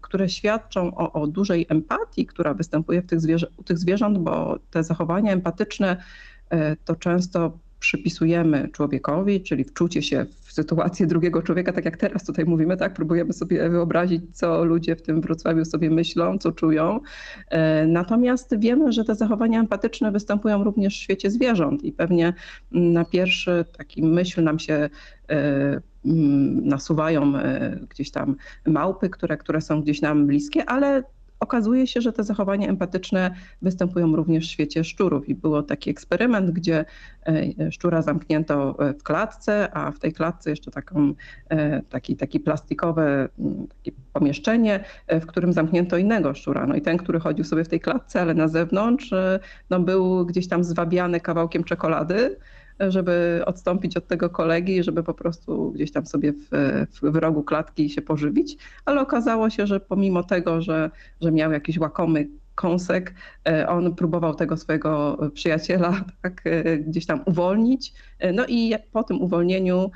które 0.00 0.28
świadczą 0.28 0.94
o, 0.96 1.12
o 1.12 1.26
dużej 1.26 1.66
empatii, 1.68 2.26
która 2.26 2.54
występuje 2.54 3.02
w 3.02 3.06
tych 3.06 3.20
zwierzę, 3.20 3.46
u 3.56 3.62
tych 3.62 3.78
zwierząt, 3.78 4.18
bo 4.18 4.58
te 4.70 4.84
zachowania 4.84 5.32
empatyczne 5.32 5.96
e, 6.50 6.76
to 6.76 6.96
często 6.96 7.58
przypisujemy 7.80 8.68
człowiekowi, 8.72 9.40
czyli 9.42 9.64
wczucie 9.64 10.02
się 10.02 10.26
w 10.40 10.52
sytuację 10.52 11.06
drugiego 11.06 11.42
człowieka, 11.42 11.72
tak 11.72 11.84
jak 11.84 11.96
teraz 11.96 12.24
tutaj 12.24 12.44
mówimy, 12.44 12.76
tak, 12.76 12.94
próbujemy 12.94 13.32
sobie 13.32 13.68
wyobrazić, 13.68 14.22
co 14.32 14.64
ludzie 14.64 14.96
w 14.96 15.02
tym 15.02 15.20
Wrocławiu 15.20 15.64
sobie 15.64 15.90
myślą, 15.90 16.38
co 16.38 16.52
czują. 16.52 17.00
E, 17.48 17.86
natomiast 17.86 18.58
wiemy, 18.58 18.92
że 18.92 19.04
te 19.04 19.14
zachowania 19.14 19.60
empatyczne 19.60 20.12
występują 20.12 20.64
również 20.64 20.94
w 20.94 21.00
świecie 21.00 21.30
zwierząt 21.30 21.84
i 21.84 21.92
pewnie 21.92 22.34
na 22.72 23.04
pierwszy 23.04 23.64
taki 23.78 24.02
myśl 24.02 24.42
nam 24.42 24.58
się 24.58 24.90
e, 25.30 25.80
nasuwają 26.62 27.36
e, 27.36 27.78
gdzieś 27.88 28.10
tam 28.10 28.36
małpy, 28.66 29.10
które, 29.10 29.36
które 29.36 29.60
są 29.60 29.82
gdzieś 29.82 30.00
nam 30.00 30.26
bliskie, 30.26 30.64
ale 30.64 31.02
okazuje 31.40 31.86
się, 31.86 32.00
że 32.00 32.12
te 32.12 32.24
zachowania 32.24 32.68
empatyczne 32.68 33.30
występują 33.62 34.16
również 34.16 34.46
w 34.46 34.50
świecie 34.50 34.84
szczurów. 34.84 35.28
I 35.28 35.34
było 35.34 35.62
taki 35.62 35.90
eksperyment, 35.90 36.50
gdzie 36.50 36.84
e, 37.26 37.72
szczura 37.72 38.02
zamknięto 38.02 38.76
e, 38.78 38.94
w 38.94 39.02
klatce, 39.02 39.68
a 39.76 39.90
w 39.90 39.98
tej 39.98 40.12
klatce 40.12 40.50
jeszcze 40.50 40.70
taką, 40.70 41.14
e, 41.48 41.82
taki, 41.82 42.16
taki 42.16 42.40
plastikowe 42.40 43.28
takie 43.68 43.92
pomieszczenie, 44.12 44.84
w 45.08 45.26
którym 45.26 45.52
zamknięto 45.52 45.96
innego 45.96 46.34
szczura. 46.34 46.66
No 46.66 46.74
i 46.74 46.82
ten, 46.82 46.96
który 46.96 47.20
chodził 47.20 47.44
sobie 47.44 47.64
w 47.64 47.68
tej 47.68 47.80
klatce, 47.80 48.20
ale 48.20 48.34
na 48.34 48.48
zewnątrz, 48.48 49.14
no 49.70 49.80
był 49.80 50.26
gdzieś 50.26 50.48
tam 50.48 50.64
zwabiany 50.64 51.20
kawałkiem 51.20 51.64
czekolady 51.64 52.36
żeby 52.88 53.42
odstąpić 53.46 53.96
od 53.96 54.06
tego 54.06 54.30
kolegi, 54.30 54.82
żeby 54.82 55.02
po 55.02 55.14
prostu 55.14 55.70
gdzieś 55.70 55.92
tam 55.92 56.06
sobie 56.06 56.32
w, 56.32 56.48
w, 57.02 57.16
rogu 57.16 57.42
klatki 57.42 57.90
się 57.90 58.02
pożywić, 58.02 58.56
ale 58.84 59.00
okazało 59.00 59.50
się, 59.50 59.66
że 59.66 59.80
pomimo 59.80 60.22
tego, 60.22 60.62
że, 60.62 60.90
że 61.20 61.32
miał 61.32 61.52
jakiś 61.52 61.78
łakomy 61.78 62.26
kąsek, 62.60 63.14
e, 63.48 63.68
on 63.68 63.94
próbował 63.94 64.34
tego 64.34 64.56
swojego 64.56 65.18
przyjaciela 65.34 66.04
tak, 66.22 66.42
e, 66.44 66.78
gdzieś 66.78 67.06
tam 67.06 67.20
uwolnić. 67.26 67.92
E, 68.18 68.32
no 68.32 68.46
i 68.48 68.74
po 68.92 69.02
tym 69.02 69.22
uwolnieniu 69.22 69.90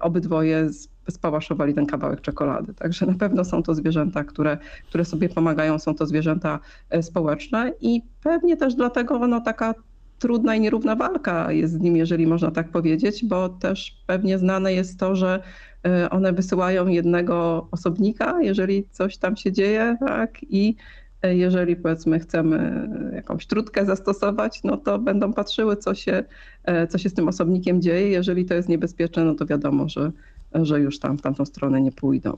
obydwoje 0.00 0.68
spałaszowali 1.10 1.74
ten 1.74 1.86
kawałek 1.86 2.20
czekolady. 2.20 2.74
Także 2.74 3.06
na 3.06 3.14
pewno 3.14 3.44
są 3.44 3.62
to 3.62 3.74
zwierzęta, 3.74 4.24
które, 4.24 4.58
które 4.88 5.04
sobie 5.04 5.28
pomagają, 5.28 5.78
są 5.78 5.94
to 5.94 6.06
zwierzęta 6.06 6.58
społeczne 7.02 7.72
i 7.80 8.02
pewnie 8.22 8.56
też 8.56 8.74
dlatego 8.74 9.28
no, 9.28 9.40
taka 9.40 9.74
trudna 10.20 10.56
i 10.56 10.60
nierówna 10.60 10.96
walka 10.96 11.52
jest 11.52 11.74
z 11.74 11.80
nim, 11.80 11.96
jeżeli 11.96 12.26
można 12.26 12.50
tak 12.50 12.68
powiedzieć, 12.68 13.24
bo 13.24 13.48
też 13.48 14.02
pewnie 14.06 14.38
znane 14.38 14.72
jest 14.72 14.98
to, 14.98 15.16
że 15.16 15.42
e, 15.86 16.10
one 16.10 16.32
wysyłają 16.32 16.86
jednego 16.86 17.68
osobnika, 17.70 18.42
jeżeli 18.42 18.84
coś 18.90 19.16
tam 19.16 19.36
się 19.36 19.52
dzieje, 19.52 19.96
tak, 20.00 20.38
i 20.42 20.76
e, 21.22 21.36
jeżeli 21.36 21.76
powiedzmy 21.76 22.20
chcemy 22.20 22.88
jakąś 23.14 23.46
trutkę 23.46 23.84
zastosować, 23.84 24.64
no 24.64 24.76
to 24.76 24.98
będą 24.98 25.32
patrzyły, 25.32 25.76
co 25.76 25.94
się, 25.94 26.24
e, 26.64 26.86
co 26.86 26.98
się 26.98 27.08
z 27.08 27.14
tym 27.14 27.28
osobnikiem 27.28 27.82
dzieje. 27.82 28.08
Jeżeli 28.08 28.44
to 28.44 28.54
jest 28.54 28.68
niebezpieczne, 28.68 29.24
no 29.24 29.34
to 29.34 29.46
wiadomo, 29.46 29.88
że, 29.88 30.12
że 30.54 30.80
już 30.80 30.98
tam 30.98 31.18
w 31.18 31.22
tamtą 31.22 31.44
stronę 31.44 31.80
nie 31.80 31.92
pójdą. 31.92 32.36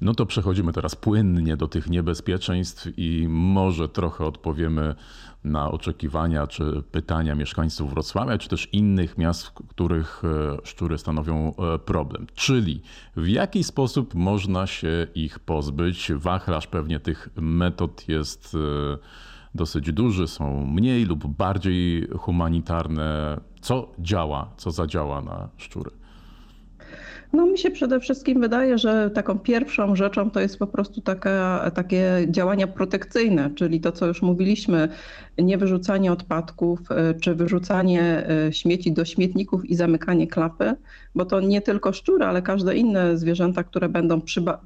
No 0.00 0.14
to 0.14 0.26
przechodzimy 0.26 0.72
teraz 0.72 0.96
płynnie 0.96 1.56
do 1.56 1.68
tych 1.68 1.90
niebezpieczeństw 1.90 2.88
i 2.96 3.26
może 3.28 3.88
trochę 3.88 4.24
odpowiemy 4.24 4.94
na 5.44 5.70
oczekiwania 5.70 6.46
czy 6.46 6.82
pytania 6.92 7.34
mieszkańców 7.34 7.90
Wrocławia, 7.90 8.38
czy 8.38 8.48
też 8.48 8.68
innych 8.72 9.18
miast, 9.18 9.46
w 9.46 9.52
których 9.52 10.22
e, 10.24 10.56
szczury 10.66 10.98
stanowią 10.98 11.54
e, 11.56 11.78
problem. 11.78 12.26
Czyli 12.34 12.82
w 13.16 13.28
jaki 13.28 13.64
sposób 13.64 14.14
można 14.14 14.66
się 14.66 15.06
ich 15.14 15.38
pozbyć? 15.38 16.12
Wachlarz 16.12 16.66
pewnie 16.66 17.00
tych 17.00 17.28
metod 17.36 18.08
jest 18.08 18.54
e, 18.54 18.98
dosyć 19.54 19.92
duży, 19.92 20.28
są 20.28 20.66
mniej 20.66 21.04
lub 21.04 21.26
bardziej 21.26 22.08
humanitarne. 22.18 23.40
Co 23.60 23.92
działa, 23.98 24.50
co 24.56 24.70
zadziała 24.70 25.20
na 25.22 25.48
szczury? 25.56 25.90
No 27.34 27.46
mi 27.46 27.58
się 27.58 27.70
przede 27.70 28.00
wszystkim 28.00 28.40
wydaje, 28.40 28.78
że 28.78 29.10
taką 29.10 29.38
pierwszą 29.38 29.96
rzeczą 29.96 30.30
to 30.30 30.40
jest 30.40 30.58
po 30.58 30.66
prostu 30.66 31.00
taka, 31.00 31.70
takie 31.74 32.26
działania 32.28 32.66
protekcyjne, 32.66 33.50
czyli 33.54 33.80
to, 33.80 33.92
co 33.92 34.06
już 34.06 34.22
mówiliśmy, 34.22 34.88
nie 35.38 35.58
wyrzucanie 35.58 36.12
odpadków, 36.12 36.80
e, 36.90 37.14
czy 37.14 37.34
wyrzucanie 37.34 38.28
e, 38.28 38.52
śmieci 38.52 38.92
do 38.92 39.04
śmietników 39.04 39.64
i 39.64 39.74
zamykanie 39.74 40.26
klapy, 40.26 40.74
bo 41.14 41.24
to 41.24 41.40
nie 41.40 41.60
tylko 41.60 41.92
szczury, 41.92 42.24
ale 42.24 42.42
każde 42.42 42.76
inne 42.76 43.18
zwierzęta, 43.18 43.64
które 43.64 43.88
będą 43.88 44.20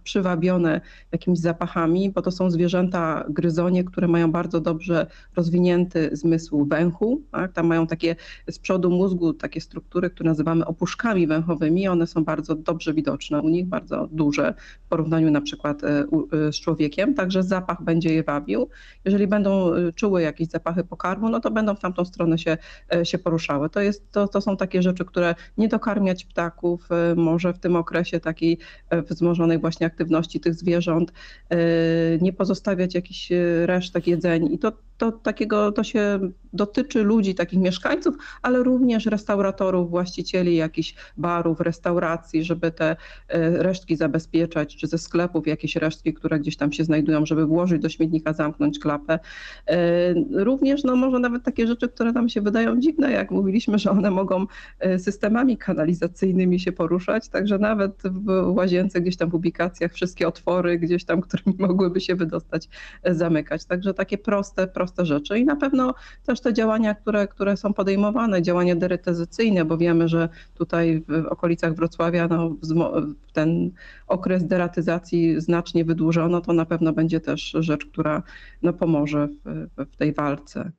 przywabione 0.05 0.81
jakimiś 1.13 1.39
zapachami, 1.39 2.11
bo 2.11 2.23
to 2.23 2.31
są 2.31 2.51
zwierzęta 2.51 3.25
gryzonie, 3.29 3.85
które 3.85 4.09
mają 4.09 4.33
bardzo 4.33 4.61
dobrze 4.61 5.07
rozwinięty 5.37 6.11
zmysł 6.13 6.65
węchu. 6.65 7.23
Tak? 7.33 7.53
Tam 7.53 7.67
mają 7.67 7.87
takie 7.87 8.17
z 8.51 8.59
przodu 8.59 8.91
mózgu 8.91 9.33
takie 9.33 9.61
struktury, 9.61 10.11
które 10.11 10.31
nazywamy 10.31 10.67
opuszkami 10.67 11.27
węchowymi. 11.27 11.89
One 11.89 12.07
są 12.07 12.25
bardzo 12.25 12.58
dobrze 12.59 12.95
widoczne 12.95 13.43
u 13.43 13.49
nich, 13.49 13.67
bardzo 13.67 14.09
duże 14.13 14.55
w 14.87 14.89
porównaniu 14.89 15.31
na 15.31 15.41
przykład 15.41 15.85
e, 15.85 16.05
z 16.53 16.57
człowiekiem, 16.61 17.15
także 17.15 17.43
zapach 17.43 17.83
będzie 17.83 18.15
je 18.15 18.23
wabił. 18.23 18.69
Jeżeli 19.05 19.27
będą 19.27 19.71
czuły 19.95 20.23
jakieś 20.23 20.49
zapachy 20.49 20.85
pokarmu, 20.85 21.29
no 21.29 21.41
to 21.41 21.51
będą 21.51 21.75
w 21.75 21.81
tamtą 21.81 22.05
stronę 22.05 22.39
się, 22.39 22.57
się 23.05 23.19
poruszały. 23.19 23.71
To, 23.71 23.81
jest, 23.81 24.13
to, 24.13 24.29
to 24.29 24.41
są 24.41 24.57
takie 24.57 24.83
rzeczy, 24.83 25.05
które 25.05 25.35
nie 25.59 25.69
dokarmiać 25.69 26.25
ptaków, 26.25 26.89
e, 26.93 27.15
może 27.15 27.53
w 27.53 27.59
tym 27.59 27.77
okresie 27.77 28.21
takiej 28.21 28.59
e, 28.91 29.03
wzmożonej 29.03 29.59
właśnie 29.59 29.87
aktywności 29.87 30.41
tych 30.41 30.55
zwierząt, 30.55 31.13
e, 31.51 31.57
nie 32.21 32.33
pozostawiać 32.33 32.95
jakichś 32.95 33.29
resztek 33.65 34.07
jedzeń 34.07 34.53
i 34.53 34.59
to, 34.59 34.73
to 34.99 35.13
takiego, 35.13 35.73
to 35.73 35.85
się 35.85 36.21
dotyczy 36.53 37.03
ludzi, 37.03 37.35
takich 37.35 37.59
mieszkańców, 37.59 38.15
ale 38.43 38.63
również 38.63 39.07
restauratorów, 39.07 39.91
właścicieli 39.91 40.57
jakichś 40.57 40.95
barów, 41.17 41.61
restauracji, 41.61 42.45
żeby 42.45 42.71
te 42.71 42.97
resztki 43.53 43.97
zabezpieczać, 43.97 44.77
czy 44.77 44.87
ze 44.87 44.99
sklepów 44.99 45.47
jakieś 45.47 45.77
resztki, 45.77 46.15
które 46.15 46.41
gdzieś 46.41 46.57
tam 46.57 46.73
się 46.73 46.85
znajdują, 46.85 47.27
żeby 47.27 47.47
włożyć 47.47 47.83
do 47.83 47.89
śmietnika, 47.89 48.33
zamknąć 48.33 48.79
klapę. 48.79 49.19
Również 50.33 50.85
no 50.85 50.97
może 50.97 51.19
nawet 51.19 51.43
takie 51.43 51.67
rzeczy, 51.67 51.89
które 51.89 52.13
nam 52.13 52.29
się 52.29 52.41
wydają 52.41 52.81
dziwne, 52.81 53.13
jak 53.13 53.31
mówiliśmy, 53.31 53.79
że 53.79 53.91
one 53.91 54.11
mogą 54.11 54.47
systemami 54.99 55.57
kanalizacyjnymi 55.57 56.61
się 56.61 56.73
poruszać, 56.73 57.29
także 57.29 57.59
nawet 57.59 58.03
w 58.05 58.57
łazience, 58.57 59.01
gdzieś 59.01 59.17
tam 59.17 59.31
w 59.31 59.35
ubikacjach, 59.35 59.93
wszystkie 59.93 60.29
otwory 60.29 60.79
gdzieś 60.79 61.05
tam, 61.05 61.21
którymi 61.29 61.57
mogłyby 61.59 62.01
się 62.01 62.15
wydostać, 62.15 62.69
e, 63.03 63.15
zamykać. 63.15 63.65
Także 63.65 63.95
takie 63.95 64.19
proste, 64.19 64.67
proste 64.67 64.88
rzeczy 64.99 65.39
i 65.39 65.45
na 65.45 65.57
pewno 65.57 65.95
też 66.27 66.41
te 66.41 66.53
działania, 66.53 66.95
które, 66.95 67.29
które 67.29 67.57
są 67.57 67.73
podejmowane, 67.73 68.43
działania 68.43 68.77
deretyzacyjne, 68.77 69.65
bo 69.65 69.79
wiemy, 69.79 70.09
że 70.09 70.29
tutaj 70.55 71.05
w 71.09 71.27
okolicach 71.27 71.75
Wrocławia 71.75 72.29
no, 72.29 72.57
ten 73.33 73.71
okres 74.07 74.47
deratyzacji 74.47 75.41
znacznie 75.41 75.85
wydłużono, 75.85 76.41
to 76.41 76.53
na 76.53 76.65
pewno 76.67 76.93
będzie 76.93 77.21
też 77.21 77.57
rzecz, 77.61 77.87
która 77.87 78.23
no, 78.63 78.73
pomoże 78.73 79.29
w, 79.45 79.67
w 79.93 79.97
tej 79.97 80.13
walce 80.13 80.73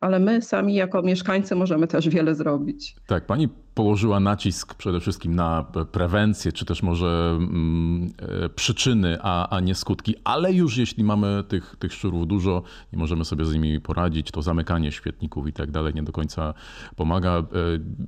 ale 0.00 0.18
my 0.18 0.42
sami 0.42 0.74
jako 0.74 1.02
mieszkańcy 1.02 1.54
możemy 1.54 1.86
też 1.86 2.08
wiele 2.08 2.34
zrobić. 2.34 2.96
Tak, 3.06 3.26
pani 3.26 3.48
położyła 3.76 4.20
nacisk 4.20 4.74
przede 4.74 5.00
wszystkim 5.00 5.34
na 5.34 5.64
prewencję, 5.92 6.52
czy 6.52 6.64
też 6.64 6.82
może 6.82 7.36
mm, 7.36 8.12
e, 8.18 8.48
przyczyny, 8.48 9.18
a, 9.22 9.48
a 9.48 9.60
nie 9.60 9.74
skutki, 9.74 10.14
ale 10.24 10.52
już 10.52 10.76
jeśli 10.76 11.04
mamy 11.04 11.44
tych, 11.48 11.76
tych 11.78 11.92
szczurów 11.92 12.26
dużo 12.26 12.62
i 12.92 12.96
możemy 12.96 13.24
sobie 13.24 13.44
z 13.44 13.52
nimi 13.52 13.80
poradzić, 13.80 14.30
to 14.30 14.42
zamykanie 14.42 14.92
świetników 14.92 15.48
i 15.48 15.52
tak 15.52 15.70
dalej 15.70 15.94
nie 15.94 16.02
do 16.02 16.12
końca 16.12 16.54
pomaga. 16.96 17.30
E, 17.30 17.44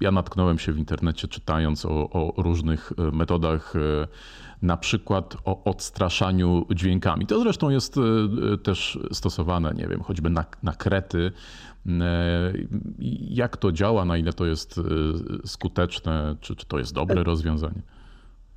ja 0.01 0.13
natknąłem 0.13 0.59
się 0.59 0.73
w 0.73 0.79
internecie 0.79 1.29
czytając 1.29 1.87
o, 1.87 2.11
o 2.11 2.43
różnych 2.43 2.93
e, 2.99 3.11
metodach 3.11 3.75
na 4.63 4.77
przykład 4.77 5.37
o 5.45 5.65
odstraszaniu 5.65 6.67
dźwiękami. 6.75 7.27
To 7.27 7.41
zresztą 7.41 7.71
jest 7.71 7.97
też 8.63 8.99
stosowane, 9.13 9.75
nie 9.75 9.87
wiem, 9.87 10.01
choćby 10.01 10.31
na, 10.31 10.45
na 10.63 10.73
krety, 10.73 11.33
jak 13.31 13.57
to 13.57 13.73
działa, 13.73 14.05
na 14.05 14.17
ile 14.17 14.33
to 14.33 14.47
jest 14.47 14.81
skuteczne, 15.59 16.37
czy, 16.41 16.57
czy 16.57 16.67
to 16.67 16.79
jest 16.79 16.93
dobre 16.93 17.23
rozwiązanie? 17.25 17.83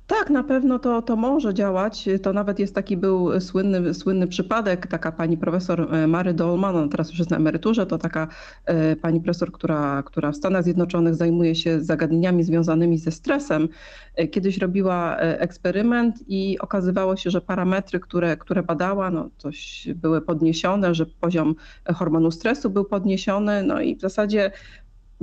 Tak, 0.06 0.30
na 0.30 0.44
pewno 0.44 0.78
to, 0.78 1.02
to 1.02 1.16
może 1.16 1.54
działać. 1.54 2.08
To 2.22 2.32
nawet 2.32 2.58
jest 2.58 2.74
taki 2.74 2.96
był 2.96 3.40
słynny, 3.40 3.94
słynny 3.94 4.26
przypadek, 4.26 4.86
taka 4.86 5.12
pani 5.12 5.36
profesor 5.36 5.94
e, 5.94 6.06
Mary 6.06 6.34
Dolman, 6.34 6.76
ona 6.76 6.88
teraz 6.88 7.10
już 7.10 7.18
jest 7.18 7.30
na 7.30 7.36
emeryturze, 7.36 7.86
to 7.86 7.98
taka 7.98 8.28
e, 8.64 8.96
pani 8.96 9.20
profesor, 9.20 9.52
która, 9.52 10.02
która 10.02 10.32
w 10.32 10.36
Stanach 10.36 10.64
Zjednoczonych 10.64 11.14
zajmuje 11.14 11.54
się 11.54 11.80
zagadnieniami 11.80 12.44
związanymi 12.44 12.98
ze 12.98 13.10
stresem. 13.10 13.68
E, 14.14 14.28
kiedyś 14.28 14.58
robiła 14.58 15.16
eksperyment 15.16 16.24
i 16.28 16.58
okazywało 16.58 17.16
się, 17.16 17.30
że 17.30 17.40
parametry, 17.40 18.00
które, 18.00 18.36
które 18.36 18.62
badała, 18.62 19.10
no 19.10 19.30
coś 19.38 19.88
były 19.94 20.20
podniesione, 20.20 20.94
że 20.94 21.06
poziom 21.06 21.54
hormonu 21.94 22.30
stresu 22.30 22.70
był 22.70 22.84
podniesiony, 22.84 23.62
no 23.62 23.80
i 23.80 23.96
w 23.96 24.00
zasadzie 24.00 24.50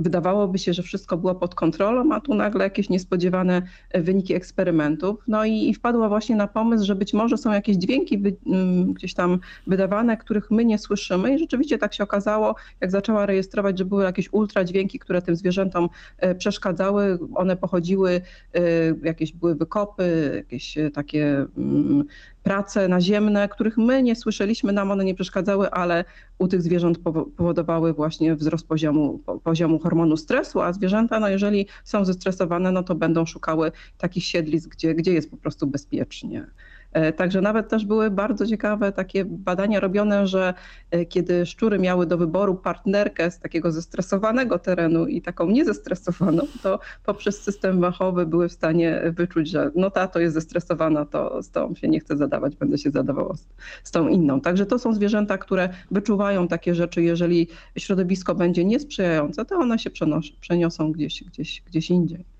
wydawałoby 0.00 0.58
się, 0.58 0.74
że 0.74 0.82
wszystko 0.82 1.16
było 1.16 1.34
pod 1.34 1.54
kontrolą, 1.54 2.12
a 2.12 2.20
tu 2.20 2.34
nagle 2.34 2.64
jakieś 2.64 2.88
niespodziewane 2.88 3.62
e, 3.90 4.02
wyniki 4.02 4.34
eksperymentów. 4.34 5.24
No 5.28 5.44
i, 5.44 5.68
i 5.68 5.74
wpadła 5.74 6.08
właśnie 6.08 6.36
na 6.36 6.46
pomysł, 6.46 6.84
że 6.84 6.94
być 6.94 7.14
może 7.14 7.38
są 7.38 7.52
jakieś 7.52 7.76
dźwięki 7.76 8.18
wy, 8.18 8.36
mm, 8.46 8.92
gdzieś 8.92 9.14
tam 9.14 9.38
wydawane, 9.66 10.16
których 10.16 10.50
my 10.50 10.64
nie 10.64 10.78
słyszymy. 10.78 11.34
I 11.34 11.38
rzeczywiście 11.38 11.78
tak 11.78 11.94
się 11.94 12.04
okazało, 12.04 12.54
jak 12.80 12.90
zaczęła 12.90 13.26
rejestrować, 13.26 13.78
że 13.78 13.84
były 13.84 14.04
jakieś 14.04 14.32
ultradźwięki, 14.32 14.98
które 14.98 15.22
tym 15.22 15.36
zwierzętom 15.36 15.88
e, 16.18 16.34
przeszkadzały. 16.34 17.18
One 17.34 17.56
pochodziły, 17.56 18.20
e, 18.54 18.60
jakieś 19.02 19.32
były 19.32 19.54
wykopy, 19.54 20.32
jakieś 20.36 20.78
takie 20.94 21.46
mm, 21.56 22.04
prace 22.42 22.88
naziemne, 22.88 23.48
których 23.48 23.78
my 23.78 24.02
nie 24.02 24.16
słyszeliśmy, 24.16 24.72
nam 24.72 24.90
one 24.90 25.04
nie 25.04 25.14
przeszkadzały, 25.14 25.70
ale 25.70 26.04
u 26.38 26.48
tych 26.48 26.62
zwierząt 26.62 26.98
powodowały 27.36 27.92
właśnie 27.92 28.36
wzrost 28.36 28.66
poziomu, 28.66 29.18
poziomu 29.44 29.78
hormonu 29.78 30.16
stresu, 30.16 30.60
a 30.60 30.72
zwierzęta, 30.72 31.20
no 31.20 31.28
jeżeli 31.28 31.66
są 31.84 32.04
zestresowane, 32.04 32.72
no 32.72 32.82
to 32.82 32.94
będą 32.94 33.26
szukały 33.26 33.72
takich 33.98 34.24
siedlisk, 34.24 34.70
gdzie, 34.70 34.94
gdzie 34.94 35.12
jest 35.12 35.30
po 35.30 35.36
prostu 35.36 35.66
bezpiecznie. 35.66 36.46
E, 36.92 37.12
także 37.12 37.40
nawet 37.40 37.68
też 37.68 37.86
były 37.86 38.10
bardzo 38.10 38.46
ciekawe 38.46 38.92
takie 38.92 39.24
badania 39.24 39.80
robione, 39.80 40.26
że 40.26 40.54
e, 40.90 41.06
kiedy 41.06 41.46
szczury 41.46 41.78
miały 41.78 42.06
do 42.06 42.18
wyboru 42.18 42.54
partnerkę 42.54 43.30
z 43.30 43.38
takiego 43.38 43.72
zestresowanego 43.72 44.58
terenu 44.58 45.06
i 45.06 45.22
taką 45.22 45.50
niezestresowaną, 45.50 46.42
to 46.62 46.78
poprzez 47.04 47.42
system 47.42 47.80
wachowy 47.80 48.26
były 48.26 48.48
w 48.48 48.52
stanie 48.52 49.02
wyczuć, 49.16 49.50
że 49.50 49.70
no 49.74 49.90
ta 49.90 50.08
to 50.08 50.20
jest 50.20 50.34
zestresowana, 50.34 51.04
to 51.04 51.42
z 51.42 51.50
tą 51.50 51.74
się 51.74 51.88
nie 51.88 52.00
chcę 52.00 52.16
zadawać, 52.16 52.56
będę 52.56 52.78
się 52.78 52.90
zadawała 52.90 53.34
z, 53.36 53.46
z 53.84 53.90
tą 53.90 54.08
inną. 54.08 54.40
Także 54.40 54.66
to 54.66 54.78
są 54.78 54.94
zwierzęta, 54.94 55.38
które 55.38 55.68
wyczuwają 55.90 56.48
takie 56.48 56.74
rzeczy, 56.74 57.02
jeżeli 57.02 57.48
środowisko 57.78 58.34
będzie 58.34 58.64
niesprzyjające, 58.64 59.44
to 59.44 59.56
one 59.56 59.78
się 59.78 59.90
przenoszą, 59.90 60.32
przeniosą 60.40 60.92
gdzieś, 60.92 61.24
gdzieś, 61.24 61.62
gdzieś 61.66 61.90
indziej. 61.90 62.39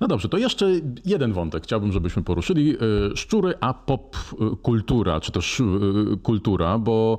No 0.00 0.08
dobrze, 0.08 0.28
to 0.28 0.38
jeszcze 0.38 0.70
jeden 1.04 1.32
wątek 1.32 1.62
chciałbym, 1.62 1.92
żebyśmy 1.92 2.22
poruszyli. 2.22 2.74
Y, 2.74 3.16
Szczury 3.16 3.54
a 3.60 3.74
pop 3.74 4.16
y, 4.16 4.56
kultura, 4.62 5.20
czy 5.20 5.32
też 5.32 5.60
y, 5.60 5.64
kultura, 6.22 6.78
bo 6.78 7.18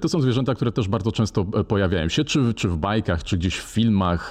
to 0.00 0.08
są 0.08 0.20
zwierzęta, 0.20 0.54
które 0.54 0.72
też 0.72 0.88
bardzo 0.88 1.12
często 1.12 1.46
e, 1.54 1.64
pojawiają 1.64 2.08
się, 2.08 2.24
czy, 2.24 2.54
czy 2.54 2.68
w 2.68 2.76
bajkach, 2.76 3.24
czy 3.24 3.38
gdzieś 3.38 3.58
w 3.58 3.74
filmach 3.74 4.30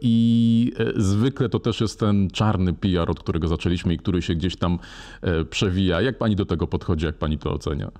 i 0.00 0.72
zwykle 0.96 1.48
to 1.48 1.58
też 1.58 1.80
jest 1.80 2.00
ten 2.00 2.30
czarny 2.30 2.72
PR, 2.72 3.10
od 3.10 3.20
którego 3.20 3.48
zaczęliśmy 3.48 3.94
i 3.94 3.98
który 3.98 4.22
się 4.22 4.34
gdzieś 4.34 4.56
tam 4.56 4.78
przewija. 5.50 6.00
Jak 6.00 6.18
pani 6.18 6.36
do 6.36 6.44
tego 6.44 6.66
podchodzi, 6.66 7.06
jak 7.06 7.18
pani 7.18 7.38
to 7.38 7.52
ocenia? 7.52 7.90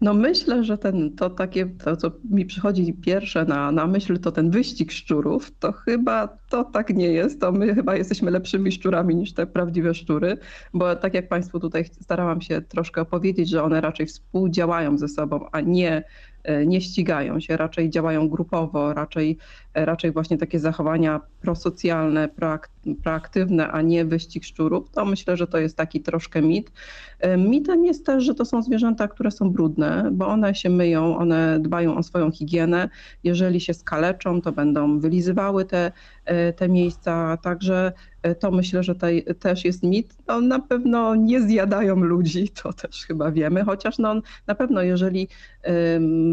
No 0.00 0.14
myślę, 0.14 0.64
że 0.64 0.78
ten, 0.78 1.16
to 1.16 1.30
takie, 1.30 1.66
to 1.66 1.96
co 1.96 2.10
mi 2.30 2.46
przychodzi 2.46 2.92
pierwsze 2.92 3.44
na, 3.44 3.72
na 3.72 3.86
myśl, 3.86 4.18
to 4.18 4.32
ten 4.32 4.50
wyścig 4.50 4.92
szczurów, 4.92 5.58
to 5.58 5.72
chyba 5.72 6.28
to 6.54 6.64
tak 6.64 6.90
nie 6.90 7.06
jest. 7.06 7.40
To 7.40 7.52
my 7.52 7.74
chyba 7.74 7.96
jesteśmy 7.96 8.30
lepszymi 8.30 8.72
szczurami 8.72 9.14
niż 9.14 9.32
te 9.32 9.46
prawdziwe 9.46 9.94
szczury, 9.94 10.38
bo 10.74 10.96
tak 10.96 11.14
jak 11.14 11.28
Państwu 11.28 11.60
tutaj 11.60 11.84
starałam 11.84 12.40
się 12.40 12.62
troszkę 12.62 13.00
opowiedzieć, 13.00 13.48
że 13.48 13.62
one 13.62 13.80
raczej 13.80 14.06
współdziałają 14.06 14.98
ze 14.98 15.08
sobą, 15.08 15.46
a 15.52 15.60
nie 15.60 16.04
e, 16.44 16.66
nie 16.66 16.80
ścigają 16.80 17.40
się, 17.40 17.56
raczej 17.56 17.90
działają 17.90 18.28
grupowo, 18.28 18.94
raczej, 18.94 19.38
raczej 19.74 20.12
właśnie 20.12 20.38
takie 20.38 20.58
zachowania 20.58 21.20
prosocjalne, 21.40 22.28
proak, 22.28 22.70
proaktywne, 23.02 23.68
a 23.68 23.82
nie 23.82 24.04
wyścig 24.04 24.44
szczurów, 24.44 24.90
to 24.90 25.04
myślę, 25.04 25.36
że 25.36 25.46
to 25.46 25.58
jest 25.58 25.76
taki 25.76 26.00
troszkę 26.00 26.42
mit. 26.42 26.72
E, 27.20 27.36
Mitem 27.36 27.84
jest 27.84 28.06
też, 28.06 28.24
że 28.24 28.34
to 28.34 28.44
są 28.44 28.62
zwierzęta, 28.62 29.08
które 29.08 29.30
są 29.30 29.50
brudne, 29.50 30.08
bo 30.12 30.26
one 30.26 30.54
się 30.54 30.70
myją, 30.70 31.16
one 31.16 31.60
dbają 31.60 31.96
o 31.96 32.02
swoją 32.02 32.30
higienę. 32.30 32.88
Jeżeli 33.24 33.60
się 33.60 33.74
skaleczą, 33.74 34.40
to 34.42 34.52
będą 34.52 34.98
wylizywały 34.98 35.64
te, 35.64 35.92
e, 36.24 36.43
te 36.52 36.68
miejsca, 36.68 37.36
także 37.36 37.92
e, 38.22 38.34
to 38.34 38.50
myślę, 38.50 38.82
że 38.82 38.94
to 38.94 39.06
też 39.40 39.64
jest 39.64 39.82
mit. 39.82 40.16
No, 40.28 40.40
na 40.40 40.58
pewno 40.58 41.14
nie 41.14 41.40
zjadają 41.40 41.96
ludzi, 41.96 42.48
to 42.62 42.72
też 42.72 43.06
chyba 43.06 43.32
wiemy, 43.32 43.64
chociaż 43.64 43.98
no, 43.98 44.14
na 44.46 44.54
pewno 44.54 44.82
jeżeli 44.82 45.28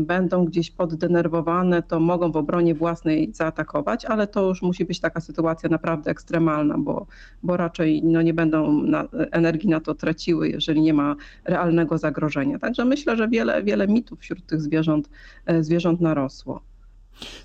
będą 0.02 0.46
gdzieś 0.46 0.72
poddenerwowane, 0.72 1.84
to 1.84 2.00
mogą 2.00 2.32
w 2.32 2.38
obronie 2.38 2.76
własnej 2.76 3.34
zaatakować, 3.34 4.06
ale 4.06 4.28
to 4.28 4.48
już 4.48 4.62
musi 4.62 4.86
być 4.86 5.00
taka 5.00 5.22
sytuacja 5.22 5.70
naprawdę 5.70 6.12
ekstremalna, 6.12 6.78
bo, 6.78 7.08
bo 7.44 7.58
raczej 7.58 8.04
no, 8.04 8.22
nie 8.22 8.34
będą 8.34 8.82
na, 8.82 9.08
energii 9.32 9.70
na 9.70 9.80
to 9.80 9.96
traciły, 9.96 10.50
jeżeli 10.50 10.82
nie 10.82 10.94
ma 10.94 11.16
realnego 11.46 11.98
zagrożenia. 11.98 12.60
Także 12.60 12.86
myślę, 12.86 13.18
że 13.18 13.28
wiele, 13.28 13.64
wiele 13.64 13.88
mitów 13.88 14.20
wśród 14.20 14.46
tych 14.46 14.62
zwierząt, 14.62 15.10
e, 15.46 15.64
zwierząt 15.64 16.02
narosło. 16.02 16.71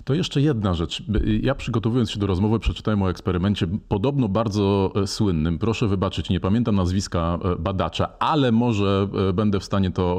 To 0.03 0.13
jeszcze 0.13 0.41
jedna 0.41 0.73
rzecz. 0.73 1.03
Ja 1.41 1.55
przygotowując 1.55 2.11
się 2.11 2.19
do 2.19 2.27
rozmowy 2.27 2.59
przeczytałem 2.59 3.01
o 3.01 3.09
eksperymencie 3.09 3.67
podobno 3.87 4.27
bardzo 4.27 4.91
e, 4.95 5.07
słynnym. 5.07 5.59
Proszę 5.59 5.87
wybaczyć, 5.87 6.29
nie 6.29 6.39
pamiętam 6.39 6.75
nazwiska 6.75 7.39
e, 7.43 7.55
badacza, 7.55 8.09
ale 8.19 8.51
może 8.51 9.07
e, 9.29 9.33
będę 9.33 9.59
w 9.59 9.63
stanie 9.63 9.91
to 9.91 10.17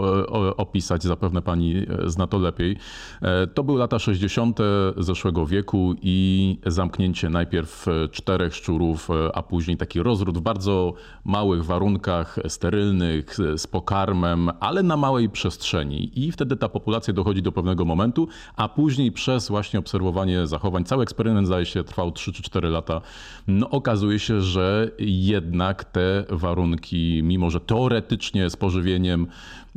opisać, 0.57 1.03
zapewne 1.03 1.43
pani 1.43 1.87
zna 2.07 2.27
to 2.27 2.39
lepiej. 2.39 2.77
To 3.55 3.65
były 3.65 3.79
lata 3.79 3.99
60. 3.99 4.59
zeszłego 4.97 5.47
wieku 5.47 5.95
i 6.03 6.59
zamknięcie 6.67 7.31
najpierw 7.31 7.87
czterech 8.11 8.55
szczurów, 8.55 9.09
a 9.35 9.43
później 9.43 9.77
taki 9.77 10.03
rozród 10.03 10.39
w 10.39 10.41
bardzo 10.41 10.95
małych 11.25 11.65
warunkach 11.65 12.39
sterylnych, 12.49 13.37
z 13.57 13.67
pokarmem, 13.67 14.51
ale 14.61 14.83
na 14.83 14.97
małej 14.97 15.31
przestrzeni. 15.31 16.27
I 16.27 16.33
wtedy 16.33 16.57
ta 16.57 16.69
populacja 16.69 17.15
dochodzi 17.15 17.43
do 17.43 17.53
pewnego 17.53 17.85
momentu, 17.85 18.29
a 18.57 18.69
później 18.69 19.13
przez 19.13 19.38
właśnie 19.49 19.79
obserwowanie 19.79 20.47
zachowań, 20.47 20.85
cały 20.85 21.03
eksperyment 21.03 21.47
zdaje 21.47 21.67
się 21.67 21.85
trwał 21.85 22.13
3 22.13 22.33
czy 22.33 22.43
4 22.43 22.69
lata, 22.69 23.01
no 23.47 23.71
okazuje 23.71 24.19
się, 24.19 24.41
że 24.41 24.91
jednak 24.99 25.85
te 25.85 26.25
warunki, 26.29 27.21
mimo 27.23 27.51
że 27.51 27.61
teoretycznie 27.61 28.51
z 28.51 28.57
pożywieniem, 28.57 29.27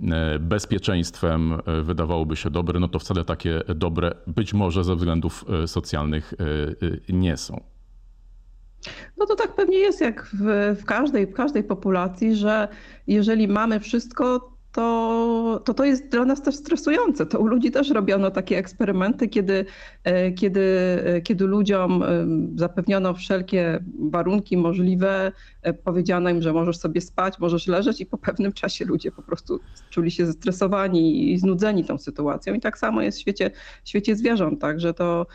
e, 0.03 0.39
bezpieczeństwem 0.39 1.53
e, 1.53 1.82
wydawałoby 1.82 2.36
się 2.36 2.50
dobre, 2.50 2.80
no 2.80 2.88
to 2.88 3.00
wcale 3.00 3.25
takie 3.25 3.62
dobre 3.75 4.15
być 4.27 4.53
może 4.53 4.84
ze 4.84 4.96
względów 4.96 5.46
e, 5.63 5.68
socjalnych 5.68 6.34
nie 7.10 7.38
są. 7.38 7.62
No 9.18 9.25
to 9.25 9.36
tak 9.36 9.56
pewnie 9.56 9.77
jest 9.77 10.01
jak 10.01 10.30
w, 10.34 10.75
w, 10.82 10.86
każdej, 10.86 11.27
w 11.27 11.34
każdej 11.34 11.63
populacji, 11.63 12.36
że 12.36 12.68
jeżeli 13.08 13.48
mamy 13.48 13.80
wszystko, 13.80 14.50
to, 14.72 15.62
to 15.66 15.74
to 15.74 15.86
jest 15.86 16.08
dla 16.08 16.25
nas 16.25 16.42
też 16.42 16.56
stresujące. 16.56 17.25
To 17.25 17.40
u 17.40 17.48
ludzi 17.48 17.72
też 17.72 17.90
robiono 17.90 18.32
takie 18.32 18.58
eksperymenty, 18.58 19.28
kiedy, 19.28 19.66
e, 20.04 20.32
kiedy, 20.32 20.62
e, 21.06 21.22
kiedy 21.22 21.46
ludziom 21.46 22.04
e, 22.04 22.08
zapewniono 22.56 23.13
wszelkie 23.13 23.84
warunki 24.00 24.58
możliwe, 24.58 25.32
powiedziano 25.84 26.30
im, 26.30 26.42
że 26.42 26.54
możesz 26.54 26.78
sobie 26.78 27.01
spać, 27.01 27.40
możesz 27.40 27.68
leżeć 27.68 28.01
i 28.01 28.06
po 28.06 28.18
pewnym 28.18 28.54
czasie 28.54 28.86
ludzie 28.86 29.12
po 29.12 29.22
prostu 29.22 29.60
czuli 29.90 30.12
się 30.12 30.25
zestresowani 30.25 31.32
i 31.34 31.38
znudzeni 31.38 31.84
tą 31.84 31.98
sytuacją. 31.98 32.54
I 32.54 32.60
tak 32.60 32.78
samo 32.78 33.01
jest 33.01 33.18
w 33.18 33.22
świecie, 33.22 33.51
w 33.84 33.90
świecie 33.90 34.16
zwierząt, 34.16 34.62
także 34.62 34.94
to, 34.94 35.25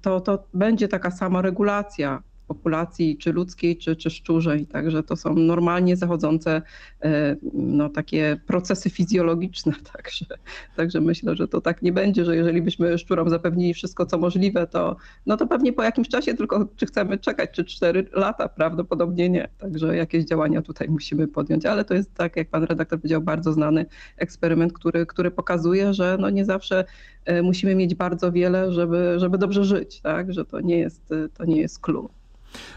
to, 0.00 0.20
to 0.20 0.44
będzie 0.54 0.88
taka 0.88 1.10
sama 1.10 1.42
regulacja 1.42 2.22
populacji, 2.48 3.16
czy 3.18 3.32
ludzkiej, 3.32 3.76
czy, 3.76 3.96
czy 3.96 4.10
szczurzej. 4.10 4.66
Także 4.66 5.02
to 5.02 5.16
są 5.16 5.34
normalnie 5.34 5.96
zachodzące 5.96 6.62
e, 7.02 7.36
no, 7.52 7.88
takie 7.88 8.40
procesy 8.46 8.90
fizjologiczne. 8.90 9.72
Także, 9.92 10.26
także 10.76 11.00
myślę, 11.00 11.36
że 11.36 11.48
to 11.48 11.60
tak 11.60 11.82
nie 11.82 11.92
będzie, 11.92 12.24
że 12.24 12.36
jeżeli 12.36 12.62
byśmy 12.62 12.98
szczurom 12.98 13.30
zapewnili 13.30 13.74
wszystko, 13.74 14.06
co 14.06 14.18
możliwe, 14.18 14.66
to, 14.66 14.96
no 15.26 15.36
to 15.36 15.46
pewnie 15.46 15.72
po 15.72 15.82
jakimś 15.82 16.08
czasie, 16.08 16.34
tylko 16.34 16.68
czy 16.76 16.86
chcemy 16.86 17.18
czekać, 17.18 17.50
czy 17.50 17.64
4 17.64 18.06
lata, 18.12 18.48
prawdopodobnie 18.48 19.28
nie. 19.28 19.48
Także 19.58 19.96
jakieś 19.96 20.24
działania 20.24 20.62
tutaj 20.62 20.88
musimy 20.88 21.28
podjąć. 21.28 21.66
Ale 21.66 21.84
to 21.84 21.94
jest, 21.94 22.14
tak 22.14 22.36
jak 22.36 22.48
pan 22.48 22.64
redaktor 22.64 22.98
powiedział, 22.98 23.20
bardzo 23.20 23.52
znany 23.52 23.86
eksperyment, 24.16 24.72
który, 24.72 25.06
który 25.06 25.30
pokazuje, 25.30 25.94
że 25.94 26.16
no 26.20 26.30
nie 26.30 26.44
zawsze 26.44 26.84
e, 27.24 27.42
musimy 27.42 27.74
mieć 27.74 27.94
bardzo 27.94 28.32
wiele, 28.32 28.72
żeby, 28.72 29.14
żeby 29.16 29.38
dobrze 29.38 29.64
żyć, 29.64 30.00
tak? 30.00 30.32
że 30.32 30.44
to 30.44 30.60
nie 30.60 30.78
jest, 30.78 31.14
to 31.34 31.44
nie 31.44 31.60
jest 31.60 31.80
clue. 31.80 32.08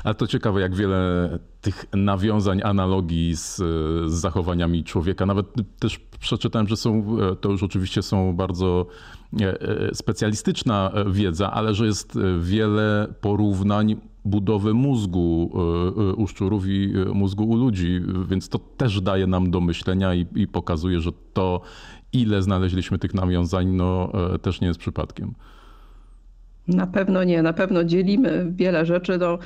Ale 0.04 0.16
to 0.16 0.28
ciekawe, 0.28 0.62
jak 0.62 0.76
wiele 0.76 1.30
tych 1.62 1.86
nawiązań, 1.94 2.62
analogii 2.64 3.36
z, 3.36 3.56
z, 3.56 4.12
zachowaniami 4.12 4.84
człowieka. 4.84 5.26
Nawet 5.26 5.46
też 5.80 6.00
przeczytałem, 6.20 6.68
że 6.68 6.78
są, 6.78 7.18
to 7.42 7.50
już 7.52 7.64
oczywiście 7.64 8.02
są 8.02 8.36
bardzo 8.36 8.86
e, 9.42 9.62
e, 9.62 9.96
specjalistyczna 9.96 10.92
wiedza, 11.08 11.52
ale 11.52 11.74
że 11.74 11.86
jest 11.86 12.20
wiele 12.40 13.14
porównań 13.22 13.96
budowy 14.26 14.74
mózgu 14.74 15.52
e, 15.98 16.14
u 16.14 16.28
szczurów 16.28 16.64
i 16.68 16.94
mózgu 17.14 17.44
u 17.50 17.56
ludzi, 17.56 18.02
więc 18.30 18.50
to 18.50 18.60
też 18.60 19.02
daje 19.02 19.28
nam 19.28 19.52
do 19.52 19.62
myślenia 19.62 20.16
i, 20.16 20.26
i 20.36 20.48
pokazuje, 20.48 21.02
że 21.02 21.12
to, 21.34 21.62
ile 22.14 22.42
znaleźliśmy 22.42 23.00
tych 23.00 23.14
nawiązań, 23.14 23.68
no 23.68 24.12
też 24.42 24.62
nie 24.62 24.68
jest 24.68 24.80
przypadkiem. 24.80 25.34
Na 26.68 26.88
pewno 26.88 27.24
nie, 27.24 27.42
na 27.42 27.54
pewno 27.54 27.84
dzielimy 27.84 28.48
wiele 28.52 28.86
rzeczy 28.86 29.18
do, 29.18 29.40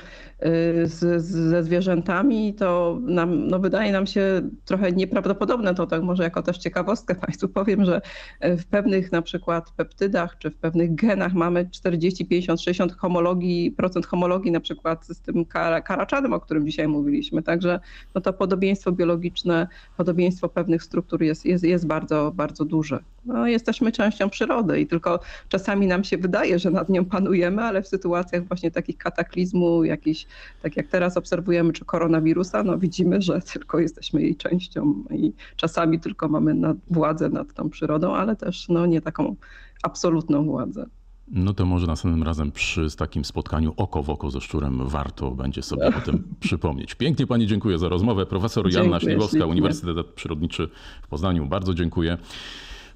y, 0.45 0.87
z, 0.87 1.23
ze 1.25 1.63
zwierzętami. 1.63 2.53
To 2.53 2.99
nam, 3.01 3.47
no 3.47 3.59
wydaje 3.59 3.91
nam 3.91 4.07
się 4.07 4.41
trochę 4.65 4.91
nieprawdopodobne, 4.91 5.75
to 5.75 5.87
tak 5.87 6.03
może 6.03 6.23
jako 6.23 6.43
też 6.43 6.57
ciekawostkę 6.57 7.15
Państwu 7.15 7.47
powiem, 7.47 7.85
że 7.85 8.01
w 8.41 8.65
pewnych 8.65 9.11
na 9.11 9.21
przykład 9.21 9.71
peptydach 9.71 10.37
czy 10.37 10.49
w 10.49 10.55
pewnych 10.55 10.95
genach 10.95 11.33
mamy 11.33 11.69
40, 11.71 12.25
50, 12.25 12.61
60 12.61 12.93
homologii, 12.97 13.71
procent 13.71 14.05
homologii 14.05 14.51
na 14.51 14.59
przykład 14.59 15.07
z 15.07 15.21
tym 15.21 15.45
karaczanem, 15.83 16.33
o 16.33 16.39
którym 16.39 16.65
dzisiaj 16.65 16.87
mówiliśmy. 16.87 17.43
Także 17.43 17.79
no 18.15 18.21
to 18.21 18.33
podobieństwo 18.33 18.91
biologiczne, 18.91 19.67
podobieństwo 19.97 20.49
pewnych 20.49 20.83
struktur 20.83 21.23
jest, 21.23 21.45
jest, 21.45 21.63
jest 21.63 21.87
bardzo, 21.87 22.31
bardzo 22.35 22.65
duże. 22.65 22.99
No, 23.25 23.47
jesteśmy 23.47 23.91
częścią 23.91 24.29
przyrody 24.29 24.81
i 24.81 24.87
tylko 24.87 25.19
czasami 25.49 25.87
nam 25.87 26.03
się 26.03 26.17
wydaje, 26.17 26.59
że 26.59 26.71
nad 26.71 26.89
nią 26.89 27.05
panujemy, 27.11 27.61
ale 27.61 27.81
w 27.81 27.87
sytuacjach 27.87 28.47
właśnie 28.47 28.71
takich 28.71 28.97
kataklizmu, 28.97 29.83
jakiś, 29.83 30.27
tak 30.61 30.77
jak 30.77 30.87
teraz 30.87 31.17
obserwujemy, 31.17 31.73
czy 31.73 31.85
koronawirusa, 31.85 32.63
no 32.63 32.77
widzimy, 32.77 33.21
że 33.21 33.41
tylko 33.53 33.79
jesteśmy 33.79 34.21
jej 34.21 34.35
częścią 34.35 35.03
i 35.11 35.33
czasami 35.55 35.99
tylko 35.99 36.27
mamy 36.27 36.53
nad, 36.53 36.77
władzę 36.89 37.29
nad 37.29 37.53
tą 37.53 37.69
przyrodą, 37.69 38.15
ale 38.15 38.35
też 38.35 38.69
no, 38.69 38.85
nie 38.85 39.01
taką 39.01 39.35
absolutną 39.83 40.45
władzę. 40.45 40.85
No 41.33 41.53
to 41.53 41.65
może 41.65 41.87
następnym 41.87 42.23
razem 42.23 42.51
przy 42.51 42.95
takim 42.97 43.25
spotkaniu 43.25 43.73
oko 43.77 44.03
w 44.03 44.09
oko 44.09 44.31
ze 44.31 44.41
szczurem 44.41 44.87
warto 44.87 45.31
będzie 45.31 45.61
sobie 45.61 45.87
o 45.87 46.01
tym 46.01 46.23
przypomnieć. 46.39 46.95
Pięknie 46.95 47.27
Pani 47.27 47.47
dziękuję 47.47 47.77
za 47.77 47.89
rozmowę. 47.89 48.25
Profesor 48.25 48.73
Joanna 48.73 48.99
dziękuję, 48.99 49.11
Śliwowska, 49.11 49.45
Uniwersytet 49.45 50.07
Przyrodniczy 50.07 50.69
w 51.01 51.07
Poznaniu. 51.07 51.45
Bardzo 51.45 51.73
dziękuję. 51.73 52.17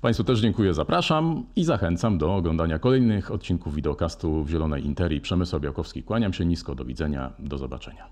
Państwu 0.02 0.24
też 0.24 0.40
dziękuję, 0.40 0.74
zapraszam 0.74 1.46
i 1.56 1.64
zachęcam 1.64 2.18
do 2.18 2.36
oglądania 2.36 2.80
kolejnych 2.80 3.32
odcinków 3.32 3.76
wideokastu 3.76 4.44
w 4.44 4.50
Zielonej 4.50 4.86
Interii. 4.86 5.22
Przemysł 5.22 5.60
Białkowski, 5.60 6.04
kłaniam 6.04 6.34
się 6.34 6.46
nisko, 6.46 6.76
do 6.76 6.86
widzenia, 6.86 7.34
do 7.40 7.58
zobaczenia. 7.58 8.08